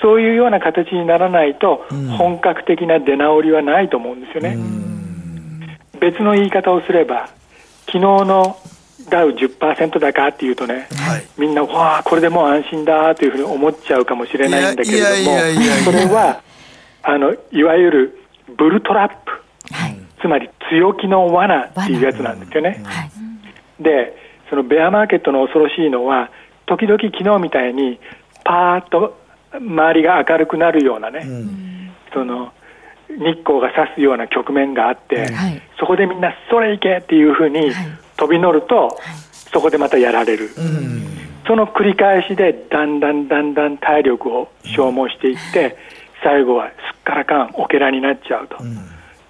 [0.03, 1.87] そういうような形にならないと、
[2.19, 4.59] 本格的な出直りはないと思うんですよね。
[6.01, 7.29] 別の言い方をすれば、
[7.87, 8.57] 昨日の
[9.09, 15.39] ダウ10%高っていうとね、はい、みんな、わあ、これでもう安心だというふうに思っちゃうかもしれないんだけれども、
[15.85, 16.43] それは
[17.03, 18.19] あのいわゆる
[18.57, 22.81] ブルトラップ、はい、つまり強気の罠っていうやつなんですよね。
[22.85, 24.17] はい、で
[24.51, 26.31] そのベアマーケットの恐ろしいのは、
[26.67, 27.99] 時々昨日みたいに、
[28.45, 29.22] パーッと
[29.59, 32.53] 周りが明るくなるようなね、うん、その
[33.09, 37.73] 日光が差すような局面があって、はい、そこでみんなそれ行けっていうふうに
[38.17, 38.99] 飛び乗ると、はい、
[39.53, 40.51] そこでまたやられる、
[41.47, 45.77] その繰り返しでだんだんだんだん体力を消耗していって、
[46.23, 48.57] 最後はすっからかんオケラになっちゃうと。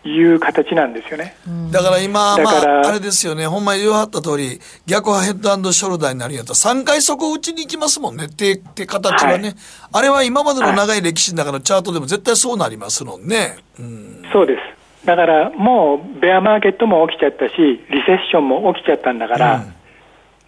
[0.05, 1.37] いう形なんですよね。
[1.71, 9.57] だから今、まあ、あれですよね、ほんまに言わはった通り、逆はヘッドショルダーになるんやったら、3回そこ打ちに行きますもんね、ってって形はね、はい、
[9.93, 13.59] あれは今までの長い歴史の中のチャートでも絶対そうなりますもんね。
[13.79, 15.07] うん、そうです。
[15.07, 19.65] だからもう、ベアマーケットも起きちゃったし、リセッションも起きちゃったんだから、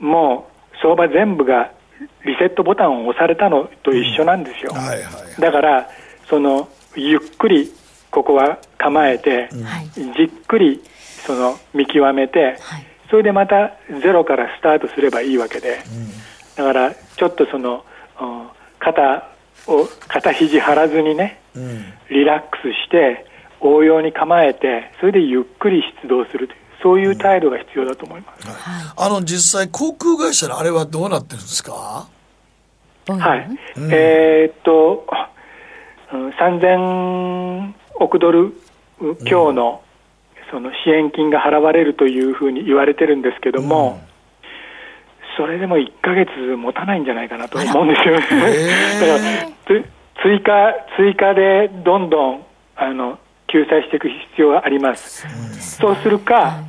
[0.00, 1.70] うん、もう相場全部が
[2.24, 4.72] リセットボタンを押されたのと一緒なんですよ。
[4.74, 5.88] うんはいはいはい、だから、
[6.28, 7.72] その、ゆっくり
[8.14, 9.48] ここは構えて、
[9.96, 10.80] じっくり
[11.26, 12.56] その見極めて、
[13.10, 15.78] それでまたゼロからスタートすればいいわけで、
[16.54, 17.84] だからちょっとその
[18.78, 19.28] 肩
[19.66, 21.40] を肩肘張らずにね、
[22.08, 23.26] リラックスして
[23.60, 28.46] 応用に構えてそれでゆっくり出動するというそういう態度が必要だと思います、
[28.96, 32.06] あの実際航空会社のあれはどうなってるんですか？
[33.08, 35.06] はい、うん、えー、っと
[36.10, 38.54] 3000億ドル
[39.24, 39.82] 強の
[40.50, 44.00] その支援金が払われるというふうに言われてるんですけども、
[45.36, 48.20] それでも1か月持たないんじゃないかなと思うんですよね。
[49.00, 49.82] だから
[50.22, 52.42] 追加追加でどんどん
[52.76, 53.18] あの
[53.48, 55.26] 救済していく必要があります。
[55.78, 56.60] そうするか、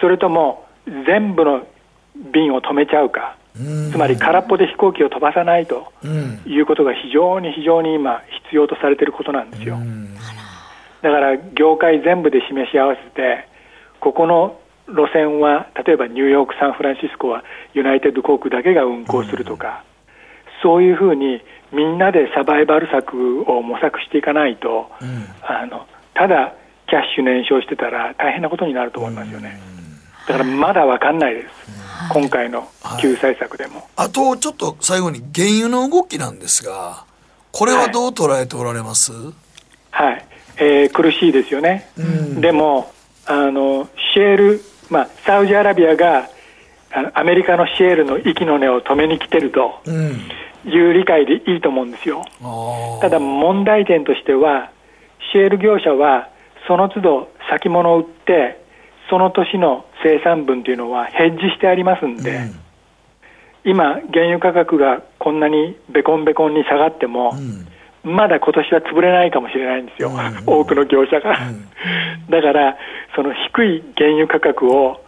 [0.00, 0.66] それとも
[1.06, 1.66] 全部の
[2.16, 3.36] 便を止めちゃうか。
[3.54, 5.92] つまり空っぽで飛行機を飛ばさないと
[6.46, 9.76] いうことが非常に非常に今必要とされていることなんですよ。
[11.02, 13.48] だから業界全部で示し合わせて
[14.00, 14.58] ここの
[14.88, 19.84] 路線は例えばニューヨーク、サンフランシスコはユナイテッド航空だけが運航するとか、
[20.62, 21.40] そういうふうに
[21.72, 26.54] みんなでサバイバル策を模索していかないと、うん、あのただ
[26.88, 29.58] キャッシュ燃焼してたら大変なことになると思いますよね。
[30.28, 31.48] だからまだ分かんないです、
[32.12, 32.68] 今回の
[33.00, 37.04] 救済策でも、はい、あとちょっと最後に原油の動きなんですが、
[37.50, 39.12] これはどう捉えておられます、
[39.90, 40.24] はい、
[40.62, 42.92] えー、苦しいですよね、うん、でも
[43.26, 44.60] あのシェール、
[44.90, 46.28] まあ、サウジアラビアが
[47.14, 49.80] アメリカのシェールの息の根を止めに来てると
[50.64, 54.70] いう理解でいいと思うんですよ、うん、ただ問題点としては
[55.32, 56.28] シェール業者は
[56.68, 58.62] その都度先物を売って
[59.10, 62.36] その年の生産分というのはヘッジしてありますんで、
[63.64, 67.66] うん、今原油価格がこんなにベコンベコンに下がっても、うん
[68.04, 71.38] まだ今年は潰れないかもしれないんですよ、うん、多くの業者が。
[71.48, 72.76] うん、だから、
[73.14, 75.04] その低い原油価格を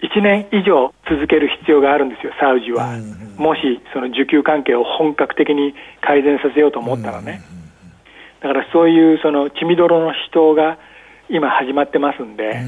[0.00, 2.94] 1年以上続ける必要があるんですよ、サウジは。
[2.94, 7.42] うん、もし、その需給関係を本格的に改善させようと思ったらね。
[8.40, 10.78] だからそういうその血みどろの死闘が
[11.28, 12.60] 今始まってますんで、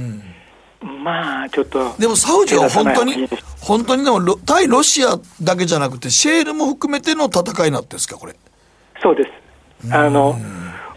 [1.02, 1.96] まあちょっと。
[1.98, 3.28] でもサウジは本当に、
[3.60, 8.34] 本当にでも対ロシアだけじゃなくて、シェールも含めての戦いなんですか、これ。
[9.02, 9.43] そうです。
[9.90, 10.36] あの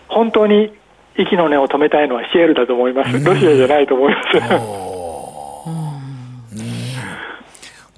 [0.08, 0.74] 本当に
[1.18, 4.40] 息の根を止めたいのはシェールだと思います、ロシアじゃないと思います。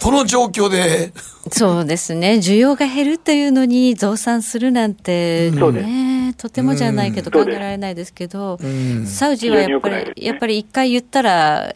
[0.01, 1.11] この状況で。
[1.51, 8.57] そうですね、需要が減るというのに増産するなんて、ね、とてもじゃないけど考えられないですけど、
[9.05, 11.73] サウジはやっぱり、やっぱり一回言ったら、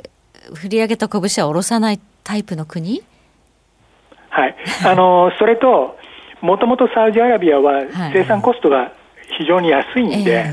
[0.53, 3.03] 振り上げた拳は下ろさないタイプの国？
[4.29, 5.97] はい、あのそれと、
[6.41, 7.83] もともとサウジアラビアは
[8.13, 8.93] 生産コストが
[9.37, 10.51] 非常に安いんで、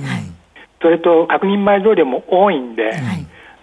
[0.82, 2.92] それと確認埋蔵量も多いんで、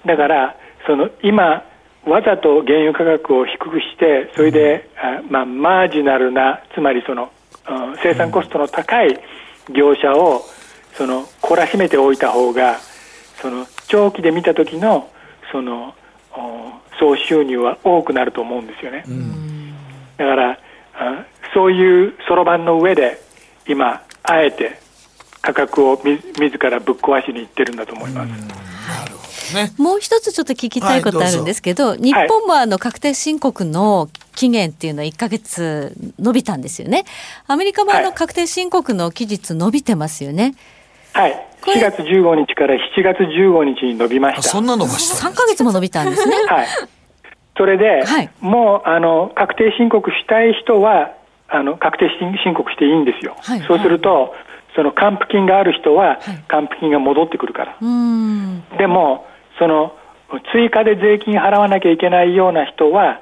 [0.05, 1.63] だからその今、
[2.05, 4.89] わざと原油価格を低くして、それで、
[5.25, 7.29] うん、まあ、マージナルな、つまりその、
[8.01, 9.19] 生産コストの高い
[9.69, 10.41] 業者を
[10.93, 12.77] その懲らしめておいた方が、
[13.41, 15.09] その長期で見た時の
[15.51, 15.93] その
[16.99, 19.03] 総収入は多くなると思うんですよね。
[20.17, 20.57] だから
[21.53, 23.19] そういうそろばんの上で
[23.67, 24.79] 今あえて
[25.41, 28.67] 価格をみ自らぶっ壊しにいってるんだと思います。
[29.55, 37.05] ね、もう一つちょっと聞きたいことあるんですけど、はい、日本もあの確定申告の期限っていうのは1か月伸びたんですよね。
[37.47, 40.55] アメリカもあの確定申告の期日伸びてますよね。
[41.13, 41.47] はい。
[41.61, 44.41] 4月15日から7月15日に伸びました。
[44.43, 45.29] そんな伸ばした。
[45.29, 46.35] 3か月も伸びたんですね。
[46.47, 46.67] はい。
[47.57, 51.11] それで、はい、もうあの確定申告したい人は
[51.49, 52.09] あの確定
[52.43, 53.35] 申告していいんですよ。
[53.41, 54.35] はい、そうすると、
[54.77, 57.77] その還付金がある人は還付金が戻ってくるから。
[58.77, 59.25] でも
[59.57, 59.97] その
[60.53, 63.19] 追加で税金払わなきゃいけないような人は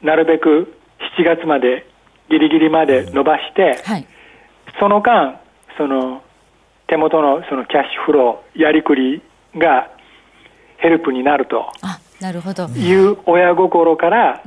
[0.00, 0.74] なるべく
[1.18, 1.86] 7月まで
[2.30, 4.06] ギリギリまで伸ばして、はい、
[4.80, 5.40] その間
[5.76, 6.22] その
[6.86, 9.22] 手元のそのキャッシュフロー、やりくり
[9.56, 9.90] が
[10.78, 11.70] ヘルプになると。
[11.82, 12.64] あなるほど。
[12.68, 14.42] いう親心から、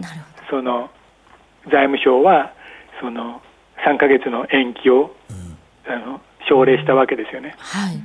[0.50, 0.90] その
[1.66, 2.52] 財務省は
[3.00, 3.42] その
[3.86, 5.16] 3ヶ月の延期を、
[5.86, 7.56] あの奨励したわけですよね。
[7.57, 7.98] はい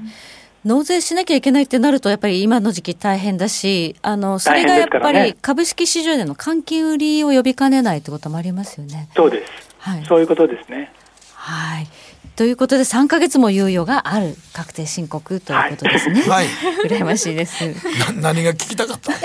[0.65, 9.09] 納税しなきゃいけないってなると、やっぱり今の時期大変だし、あのそれがやっぱり株式市場での換金売りを呼びかねないってこともありますよね。
[9.17, 9.53] そうです。
[9.79, 10.93] はいそういうことですね。
[11.35, 11.89] はい。
[12.37, 16.23] ということで、3か月も猶予がある確定申告ということですね。
[16.23, 16.47] はい
[16.89, 17.65] 羨ましいです。
[17.65, 19.13] いな何が聞きたかった？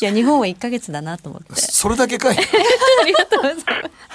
[0.00, 1.60] や、日本は1か月だなと思って。
[1.60, 2.36] それだけかい
[3.02, 3.66] ありがとうございます。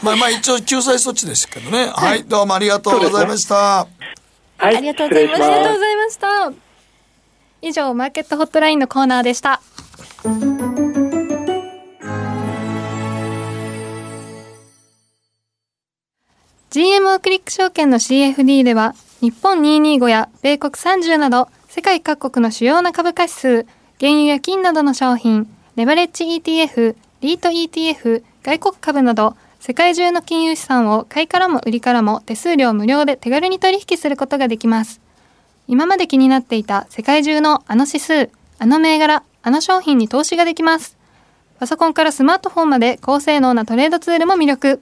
[0.02, 3.88] まあまあ一応救済措置ですけどねはいどうもありがとうございました、は
[4.60, 6.52] い、ありがとうございましたありがとうございました。
[7.62, 9.62] 以上、マーケットホットラインのコーナーでした。
[16.76, 23.66] GMO クリック証券の CFD では、日本225や米国30など、世界各国の主要な株価指数、
[23.98, 25.48] 原油や金などの商品、
[25.78, 35.00] レバレッジ ETF、リート ETF、外国株など、世界中の金融資産を買いからも売りからも手数料無料で手軽に取引することができます。
[35.70, 38.30] 今まで気になっていた世界中のあの指数、
[38.60, 40.98] あの銘柄、あの商品に投資ができます。
[41.58, 44.82] パソコンからスマートフォンまで高性能なトレードツールも魅力。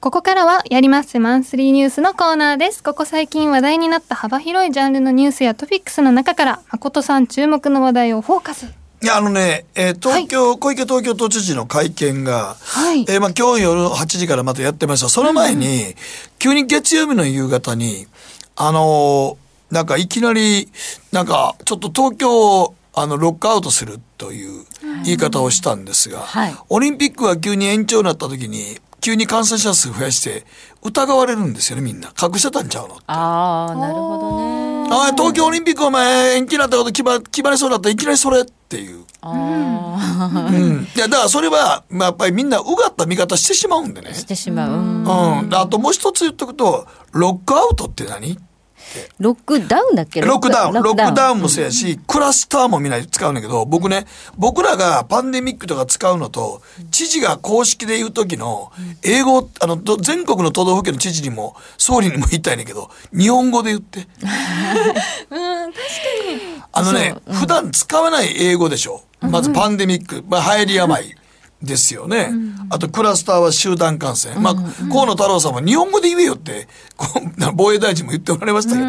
[0.00, 2.82] ここからはやりますマンスリーニュースのコーナーです。
[2.82, 8.64] ここ最近話題になった幅広いジャンルのニュースやトピックスの中から誠さん注目の話題をフォーカス。
[9.02, 15.10] いやあのね、えー東京、小池東京都知事の会見が、はいえーまあ今日夜8時からまたやってました。
[15.10, 15.94] その前に、
[16.38, 18.06] 急に月曜日の夕方に、
[18.56, 20.70] あのーなんかいきなり、
[21.12, 24.64] なんかちょっと東京をあのロックアウトするという
[25.04, 30.44] 言い方をしたんですが、はいオリンピックが急に延長になった時に、急に感染者数増やして
[30.82, 32.12] 疑われるんですよねみんな。
[32.20, 34.88] 隠してたんちゃうのああ、なるほどね。
[34.92, 39.04] あ東京オリンピックお前延期になったこと決ま決まりそうだったらいきなりそれっていう。
[39.22, 44.08] あうん、いやだからそれは、まあ、やっぱりみんなうがった見方してしまうんでね。
[44.10, 44.14] あ、。
[44.14, 44.72] してしまう。
[44.72, 45.04] うん。
[45.04, 48.38] うん、あともう一つ言っとくとロックアウトって何？
[49.18, 50.20] ロックダウンだっけ？
[50.20, 50.74] ロックダウン。
[50.74, 51.40] ロックダウン。
[51.40, 54.06] もそうややし、クラスターもみんな使うんだけど僕ね
[54.36, 58.72] 僕らがパンデミックとか使うのと知事が公式で言う時の
[59.02, 64.06] 英語あのど全国の都道府県の知事にも総理にも言いたいねんけど日本語で言って。
[66.72, 69.02] あのね、普段使わない英語でしょ。
[69.20, 71.16] まずパンデミック、まあ、流行り病
[71.62, 72.30] ですよね。
[72.70, 74.36] あとクラスターは集団感染。
[74.36, 74.54] まあ、
[74.90, 76.68] 河野太郎さんも日本語で言えよって、
[77.54, 78.86] 防衛大臣も言っておられましたけど、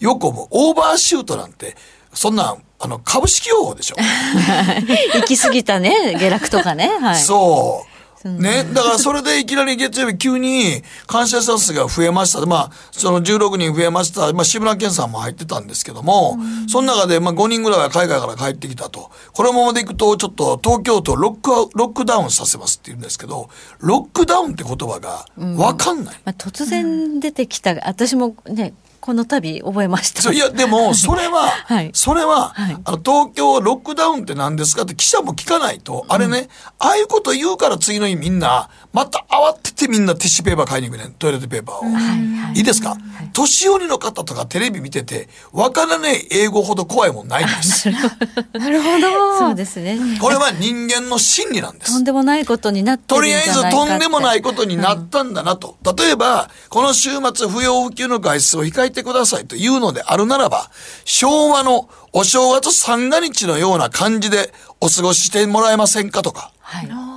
[0.00, 1.76] よくもオーバーシュートなんて、
[2.12, 3.96] そんなん、あの、株式用語でしょ。
[5.14, 6.90] 行き過ぎたね、下落とかね。
[7.00, 7.20] はい。
[7.20, 7.93] そう。
[8.24, 8.64] ね。
[8.72, 12.44] だからそれでいきなり月曜日急に感染者数が増えました。
[12.46, 14.32] まあ、その16人増えました。
[14.32, 16.38] まあ、志村けんさんも入ってたんですけども、
[16.68, 19.10] その中でまあ5人ぐらいは海外から帰ってきたと。
[19.32, 23.48] このままでいくと、ちょっと東京都をロックロックダウンさせますって言うんですけど、
[23.78, 25.26] ロックダウンって言葉が
[25.56, 26.20] わかんない。
[26.24, 28.74] まあ、突然出てきた、私もね、
[29.04, 30.32] この度覚えました。
[30.32, 36.48] いや、でも、それは、はいそれは、はいあの、東京ロックダウンって何ですかって記者も聞かないと、あれね、
[36.78, 41.84] ああいうこと言うから次の日みんな、また慌ててみんなティッシュペーパー買いに行くねん、トイレットペーパーを。
[42.54, 42.96] いいですか、
[43.34, 47.90] 年寄りの方とかテレビ見てて、わからない英語ほど怖いもんないんです。
[47.90, 49.38] なるほど。
[49.38, 49.98] そうですね。
[50.18, 52.04] これは人間の心理なんですとん。
[52.04, 53.90] でもないことになってとるんじゃりあえずないかって。
[53.90, 55.76] とんでもないことになったんだなと。
[55.94, 60.70] 例えば、この週末不要不急の外出を控えてくださいというのであるならば、
[61.04, 66.52] 昭和のお正月三が日のような感じでお過ごししてもらえませんかとか。
[66.60, 67.13] はい。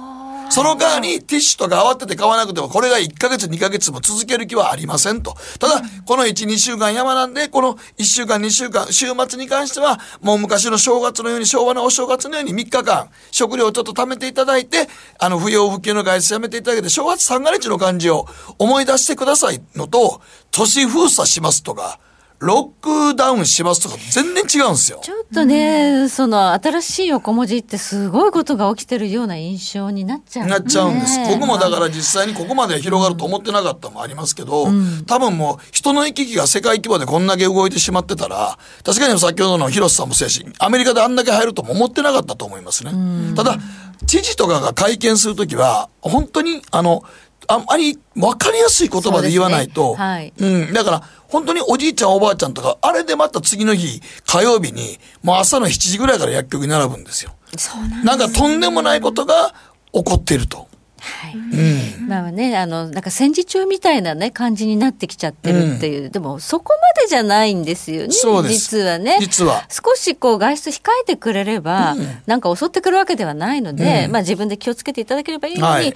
[0.50, 5.36] その代わりティッシュとか慌てて買わなくてもこれが1ヶ月2ヶ月も続ける気はありませんと。
[5.60, 14.88] ただ、この1、2週間山なんで、この1週間2週間、週末に関しては、もう昔の正月のように、昭和のお正月のように3日間、食料をちょっと貯めていただいて、
[15.20, 20.22] あの、不要不急の外出やめていただいて、正月三が日の感じを思い出してくださいのと、
[20.52, 22.00] 都市封鎖しますとか、
[22.40, 25.00] ロックダウンしますとか全然違うんですよ。
[25.02, 31.20] ちょっとね、その新しい横文字ってすごいことが起きてるような印象になっちゃう、ね、なっちゃうんです。
[31.30, 42.92] 僕もだから実際にここまで広がると思ってなかったもありますけど、うん、多分もう人の行き来が世界規模でこんだけ動いてしまってたら、確かに先ほどの広瀬さんもそうやし、アメリカであんだけ入るとも思ってなかったと思いますね。
[42.94, 43.58] うん、ただ、
[44.06, 47.04] 知事とかが会見するときは、本当に、あの、
[47.48, 49.96] あんまり分かりやすい言葉で言わないと、うね。
[49.98, 57.32] はい、うん、だから、本当におじいちゃんおばあちゃんとか、あれでまた次の日、火曜日に、もう朝の7時ぐらいから薬局に並ぶんですよ。
[57.58, 59.54] そうなん、ね、なんかとんでもないことが
[59.94, 60.67] 起こっていると。
[61.00, 61.36] はい。
[61.36, 68.08] うん、まあねあのなんか戦時中みたいなね感じになってきちゃってるっていう、うん、でもそこまでじゃないんですよね
[68.50, 69.18] 実はね。
[69.20, 69.66] 実は。
[69.70, 75.94] 少しこう外出控えてくれれば、うん、なんか襲ってくるわけではないので、うん、まあ自分で気をつけていただければいいのに、はい、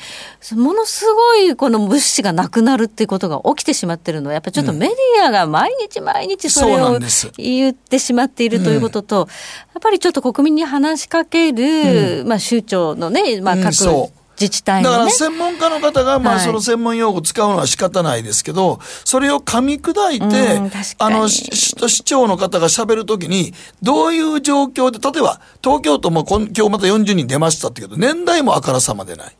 [0.55, 6.99] ものすごいこの物資がなくなるっていうことが起きてしまってるのはやっぱちょっとメディアが毎日毎日それを
[7.37, 9.27] 言ってしまっているということと、
[9.73, 14.11] やっぱりちょっと国民に話しかける、まあ州長のね、まあ各、
[14.41, 21.51] 自治体、ね、だから専門家の方が、まあ、その専門用語使うのは仕方ないですけど、はい、それを噛み砕いて、あの、市
[21.87, 29.35] 市長の方が喋るときに、どういう状況で、例えば、東京都も今日また40人出ましたってけど、年代もあからさまでない。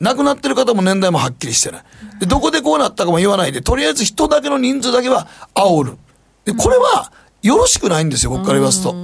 [0.00, 1.84] 亡くなってる方も年代もはっきりしてない。
[2.18, 5.98] で、どこでこうなったかも言わないで、とりあえず人だけの人数だけは煽る。
[6.44, 7.12] で、これは、
[7.42, 8.94] よろしくないんですよ、僕から言わすと。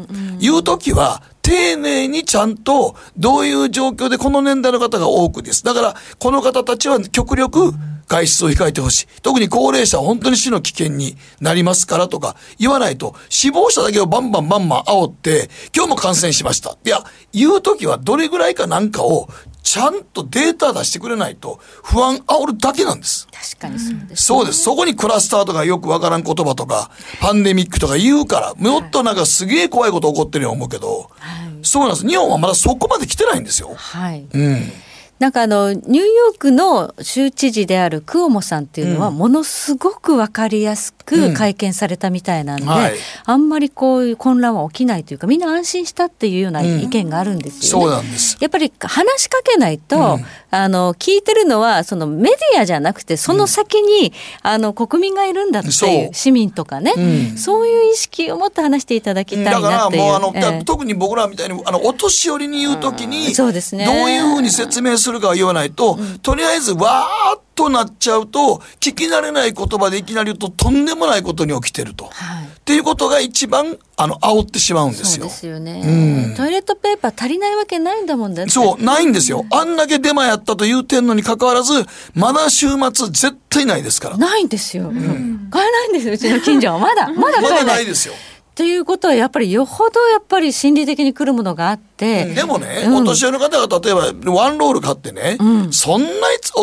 [0.41, 5.65] 言うときは、丁寧にちゃんと、どういう状況でこの年代の方が多くです。
[5.65, 7.73] だから、この方たちは極力、
[8.07, 9.07] 外出を控えてほしい。
[9.23, 16.77] 特に高齢者は本当に死の危険になりますからとか言わないと、死亡者だけをバンバンバンバン煽って、今日も感染しました。
[16.85, 17.03] いや、
[17.33, 19.31] 言うときはどれぐらいかなんかを
[19.63, 23.29] ちゃんとデータ出してくれないと不安煽るだけなんです。
[23.57, 24.63] 確かにそうです、ね、そうです。
[24.63, 26.91] そこにクラスターとかよくわからん言葉とか、
[27.21, 32.09] パンデミックとか言うから、もっとなんかすげえ怖いこと起こってるように思うけど、はい、そうなんです。
[32.09, 33.75] 日本はまだそこまで来てないんですよ。
[33.75, 34.27] はい。
[34.33, 34.73] うん。
[35.19, 42.93] なんかあのニューヨークの州知事であるクオモさんっていうのはものすごく分かりやすく会見されたみたいなんで、うんはい、
[43.25, 47.85] あんまりこういう混乱は起きないというかみんな安心したっていうような意見があるんですよね。
[47.87, 48.37] うん、そうなんです。
[48.41, 54.13] やっぱり話しかけないと、うん、あの聞いてるのはそのメディアじゃなくてその先に、
[54.43, 56.93] あの国民がいるんだっていう市民とかね、
[57.37, 59.53] そういう意識を持って話していただきたいな。
[59.53, 72.05] だからもうあの、えー、特に僕らみたいにあのお年寄りに言うときに、そうですね、どういうふうに説明するするかは言わないと、うん、とりあえずわーっとなっちゃうと、聞き慣れない言葉でいきなり言うととんでもないことに起きてると。
[72.05, 75.23] はい、っていうことが一番、あの、煽ってしまうんですよ。
[75.23, 76.35] そうですよね、うん。
[76.37, 78.47] トイレットペーパー足りないわけないんだもんね。
[78.49, 79.45] そう、ないんですよ。
[79.51, 81.73] あんだけデマやったと言うてんのに関わらず、
[82.15, 84.19] まだ週末絶対ないですから。
[84.19, 84.89] ないんですよ。
[84.89, 86.79] うん、買えないんですよ、うちの近所は。
[86.79, 87.53] まだ、まだ買えない。
[87.53, 88.15] まだないですよ。
[88.55, 96.09] ということはやっぱりよほどやっぱり心理的に来るものがあって、でもね、うん、お年寄りの方が例えばワンロール買ってね、うん、そんな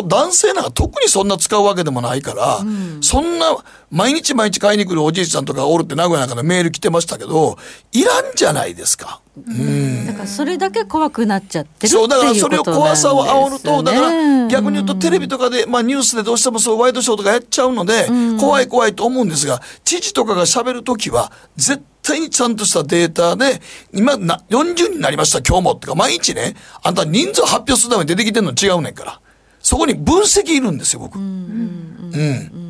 [0.04, 3.56] 男性なんか特にそんな使うわけでもないから、うん、そんな
[3.90, 7.58] 毎日毎日買いに来るおじいさんとかおるって名古屋なんかのメール来てましたけど
[7.92, 9.20] いらんじゃないですか。
[9.36, 18.08] うん、だからそれだけ怖くなっちゃってるそうだからそれを怖さを煽ると、だから逆に言うとテレビとかで、まあニュースでどうしてもそうワイドショーとかやっちゃうので、
[18.40, 23.60] 怖い怖いと思うんですが、知事とかが喋るときは絶対にちゃんとしたデータで、
[23.92, 29.20] 今な40人になりました今日もってか毎日ね、あんた人数発表するために出てきてんの違うねんから。
[29.60, 31.18] そこに分析いるんですよ、僕。
[31.18, 31.24] うん。
[32.14, 32.65] うん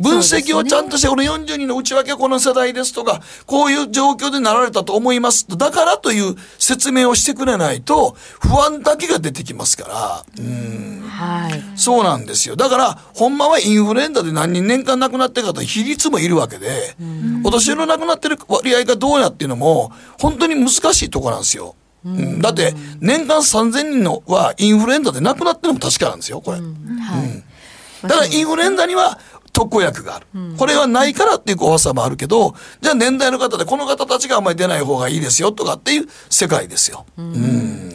[0.00, 10.24] 分析をちゃんとして、この40人の内訳はこの世代ですとか、こういう状況でなられたと思いますだからという説明をしてくれないと、不安だけが出てきますから。
[10.38, 11.02] うん。
[11.08, 11.62] はい。
[11.76, 12.56] そうなんですよ。
[12.56, 16.96] だから、ほんまはインフルエンザで何人年間亡くなってるかと比率もいるわけで、
[17.44, 21.74] お年寄りの亡くなってる割合がどうやっていうのも、本当に難しいところなんですよ。
[22.04, 26.58] うん、だって、年間3000人のはインフルエンザで亡くなってるのも確かなんですよ、これ。
[26.58, 27.44] うん、はい。
[28.02, 29.18] だからインフルエンザには
[29.52, 30.26] 特効薬がある。
[30.56, 37.06] これはないからっていう怖さもあるけど、じゃあ年代の方でこの方たちがあんまり出ない方がいいですよとかっていう世界ですよ。
[37.18, 37.94] うん、うん。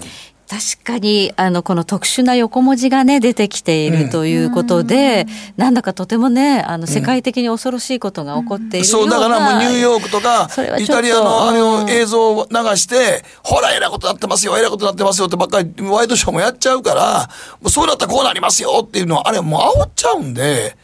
[0.50, 5.26] 確かにあのこの特殊な横文字がね出てきているということで、
[5.58, 10.48] うん、なんだかとてもねあの世界的に恐ろしいことが起こっているような、うん、そうだからもうニューヨークとか
[10.80, 17.30] イタリアのあの映像を流してほらえらいことなってますよえらいことなってますよってばっかりワイドショーもやっちゃうから
[17.70, 20.78] そうなったらこうなりますよっていうのはあれもう煽っちゃうんで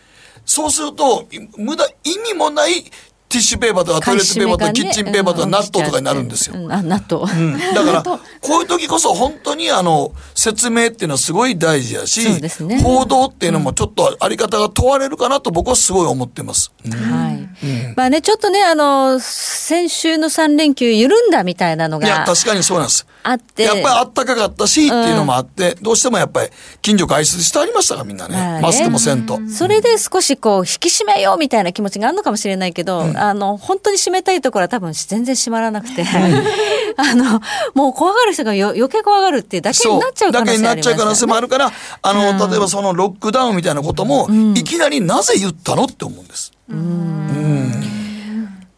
[0.53, 1.27] そうすると
[1.57, 2.85] 無駄意味もない
[3.33, 6.55] ティッシュペーパーとかトイレットペーパーとかキッチンペーパーとか納豆とかになるんですよ。
[6.69, 7.35] あ納豆、う。
[7.35, 8.03] ん、だから
[8.41, 12.23] こういう時こそ本当にあの説明っていうのはすごい大事やし、
[12.63, 16.71] ね、報道っていうのもちょっとあり方が問われるかなと僕はすごい思ってます。
[16.85, 23.07] うん、はい、うん、まあねちょっとねあの先週の3連休緩んだみたいなのがいや確かにそうなんです。
[23.23, 23.63] あって。
[23.63, 26.49] やっぱりあったかかったしっていうのもあって、どうしてもやっぱり
[26.81, 29.39] 近所外出してありましたからみんなね、マスクもせんと。
[29.49, 36.03] それで少しこう引き締めようみたいな気持ちがあるのかもしれないけど、あの本当に締めたいところは多分全然閉まらなくて、
[36.97, 37.39] あの
[37.73, 41.71] もう怖がる人がよ余計怖がるっていうだけになっちゃう可能性、ね、だけになっちゃう可能性もあるから
[42.01, 46.51] あの、例えばそのロックダウンみたいなことも、いきなりなぜ言ったのって思うんです。
[46.69, 47.83] うん。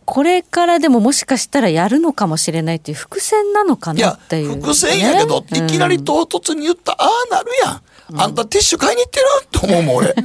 [0.05, 7.81] これからでももしかしたらやるのかもしれないっていう伏線なのかなっていう、ね、伏線やけど、いきなり唐突に言った、ああなるやん。
[8.21, 9.25] あんたティッシュ買いに行ってる？
[9.51, 10.15] と思うもん、俺。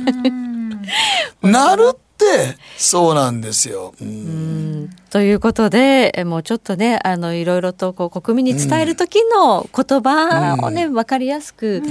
[1.42, 2.10] なるって、
[2.76, 3.94] そうなんですよ。
[4.01, 4.90] うん。
[5.10, 11.82] ということで、もうちょっとね、あの、いろいろとこう国民に伝える時の言葉をね、わ、かりやすく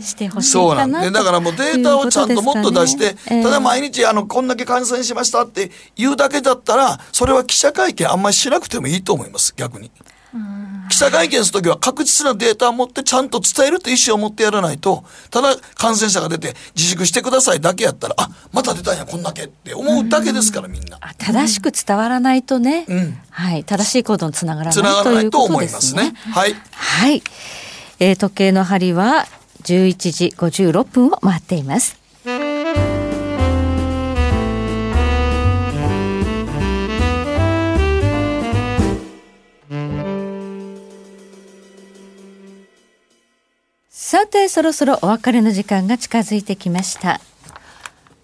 [0.00, 9.90] してほしいそうなんで、だからもうデータをちゃんともっと出して、ね、ただ毎日、あの、こんだけ感染しましたって言うだけだったら、それは記者会見あんまりしなくてもいいと思います、逆に。
[10.88, 20.98] 記者会見するときは確実なデータを持ってちゃんと伝えるという意思を持ってやらないと、ただ感染者が出て自粛してくださいだけやったら、あ、また出たんや、こんだけって思うだけですから、みんな。
[21.18, 26.14] 正しく伝わらないとね、うん、はい、正しい行動につながらないつながらないと思いますね。
[26.32, 26.54] はい。
[26.72, 27.22] はい。
[28.00, 29.26] えー、時計の針は
[29.62, 32.01] 11時56分を回っています。
[44.32, 47.20] てそろそろお別れの時間が近づいてきました。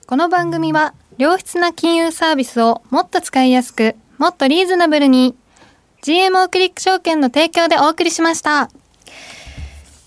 [0.07, 5.37] この番組は良質な金融サービスをもっと使いやすくもっとリーズナブルに
[6.03, 8.71] GMO クリック証券の提供でお送りしました。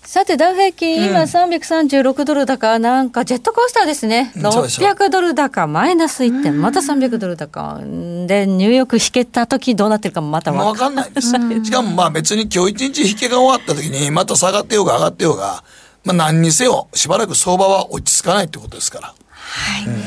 [0.02, 4.30] さて、ダウ平均、今336ドル高、なんかジェットコースターですね。
[4.36, 7.78] 600ドル高、マイナス1点、また300ドル高。
[7.78, 11.10] で、ニューヨーク引けた時どうなってるかもまた分かんない。
[11.12, 11.30] です。
[11.30, 15.64] しかもまあ別に今日一日引けが終わった時に、また下がってようが上がってようが、
[16.04, 19.14] まあ何にせよ、しばらく相場は落ち着かないってことですから。
[19.30, 19.86] はい。
[19.86, 20.02] うん、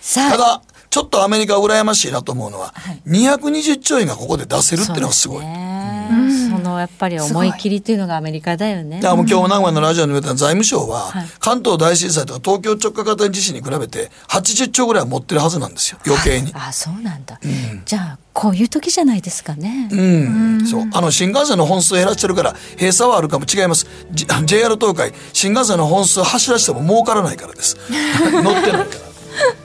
[0.00, 0.30] さあ。
[0.30, 0.62] ただ、
[0.94, 5.44] ちょっとアメリカ羨ましいなと思うのは、はい、220兆円がここで出せるっていうのがすごい。
[5.44, 9.00] そのやっぱり思い切りっていうのがアメリカだよね。
[9.00, 16.52] いやもう今日名古屋のラジオに言った財務省は、関東大震災とか東京直下型地震に比べて80兆ぐらい持ってるはずなんですよ余計に。
[16.54, 19.88] あそうなんだ、うん、じゃあこういう時じゃないですかね。
[19.90, 20.00] うん、
[20.60, 23.88] うん、そうあの新幹線の本数減らしてるから閉鎖はあるかも違います。
[24.12, 27.78] JR 東海新幹線の本数走らせても儲からないからです。
[28.30, 29.63] 乗ってないから。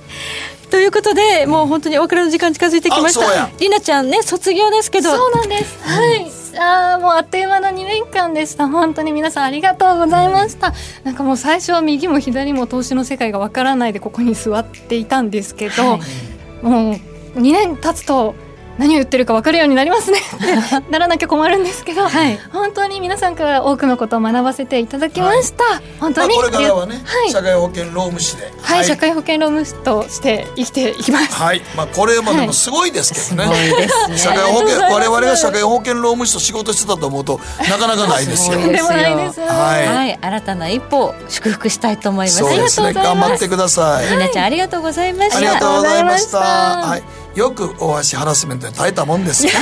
[0.70, 3.50] ということでもう本当にお別れの時間近づいてきました。
[3.60, 5.16] りなちゃんね卒業ですけど。
[5.16, 5.80] そうなんです。
[5.84, 6.32] はい。
[6.58, 8.68] あもうあっという間の2年間でした。
[8.68, 10.74] 本当に皆さんありがとうございました。
[11.04, 16.94] なんかもう最初は右も左も投資の世界がわからないでここに座っていたんですけど、はい、もう
[17.40, 18.36] 2年経つと
[18.80, 20.19] 何を言ってるか分かるようになりますね。
[20.89, 31.35] ならなきゃ困るんですけど、はい、本当に皆さんから多くのことを学ばせていただきました、はい、本当に、まあ、これからはね、はい、社会保険労務士で、はい、社会保険労務士として生きていきます。
[31.35, 31.61] はい。
[31.76, 34.18] まあこれもでもすごいですけどね,、ね。
[34.18, 38.57] 社会保険我々が社会保険労務士と仕事してたと思うとなかなかない ですよ。
[38.57, 39.41] でもないです。
[39.41, 42.38] はい、新たな一歩祝福したいと思います。
[42.38, 42.93] そうですね。
[42.93, 44.10] 頑張ってください。
[44.10, 45.38] りなちゃんありがとうございました。
[45.38, 46.38] ありがとうございました。
[46.39, 49.51] はいよく大橋ハラスメントに耐えたもんですよ。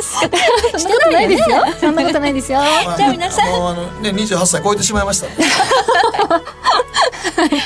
[0.00, 1.64] してないですよ。
[1.80, 2.60] そんなことないですよ。
[2.96, 3.46] じゃあ皆さん。
[3.46, 5.26] あのね二十八歳超えてしまいました。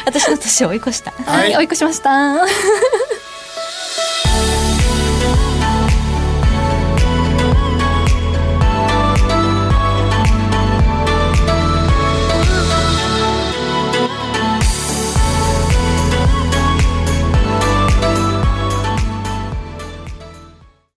[0.06, 1.12] 私の年を追い越した。
[1.26, 2.36] はい、追い越しました。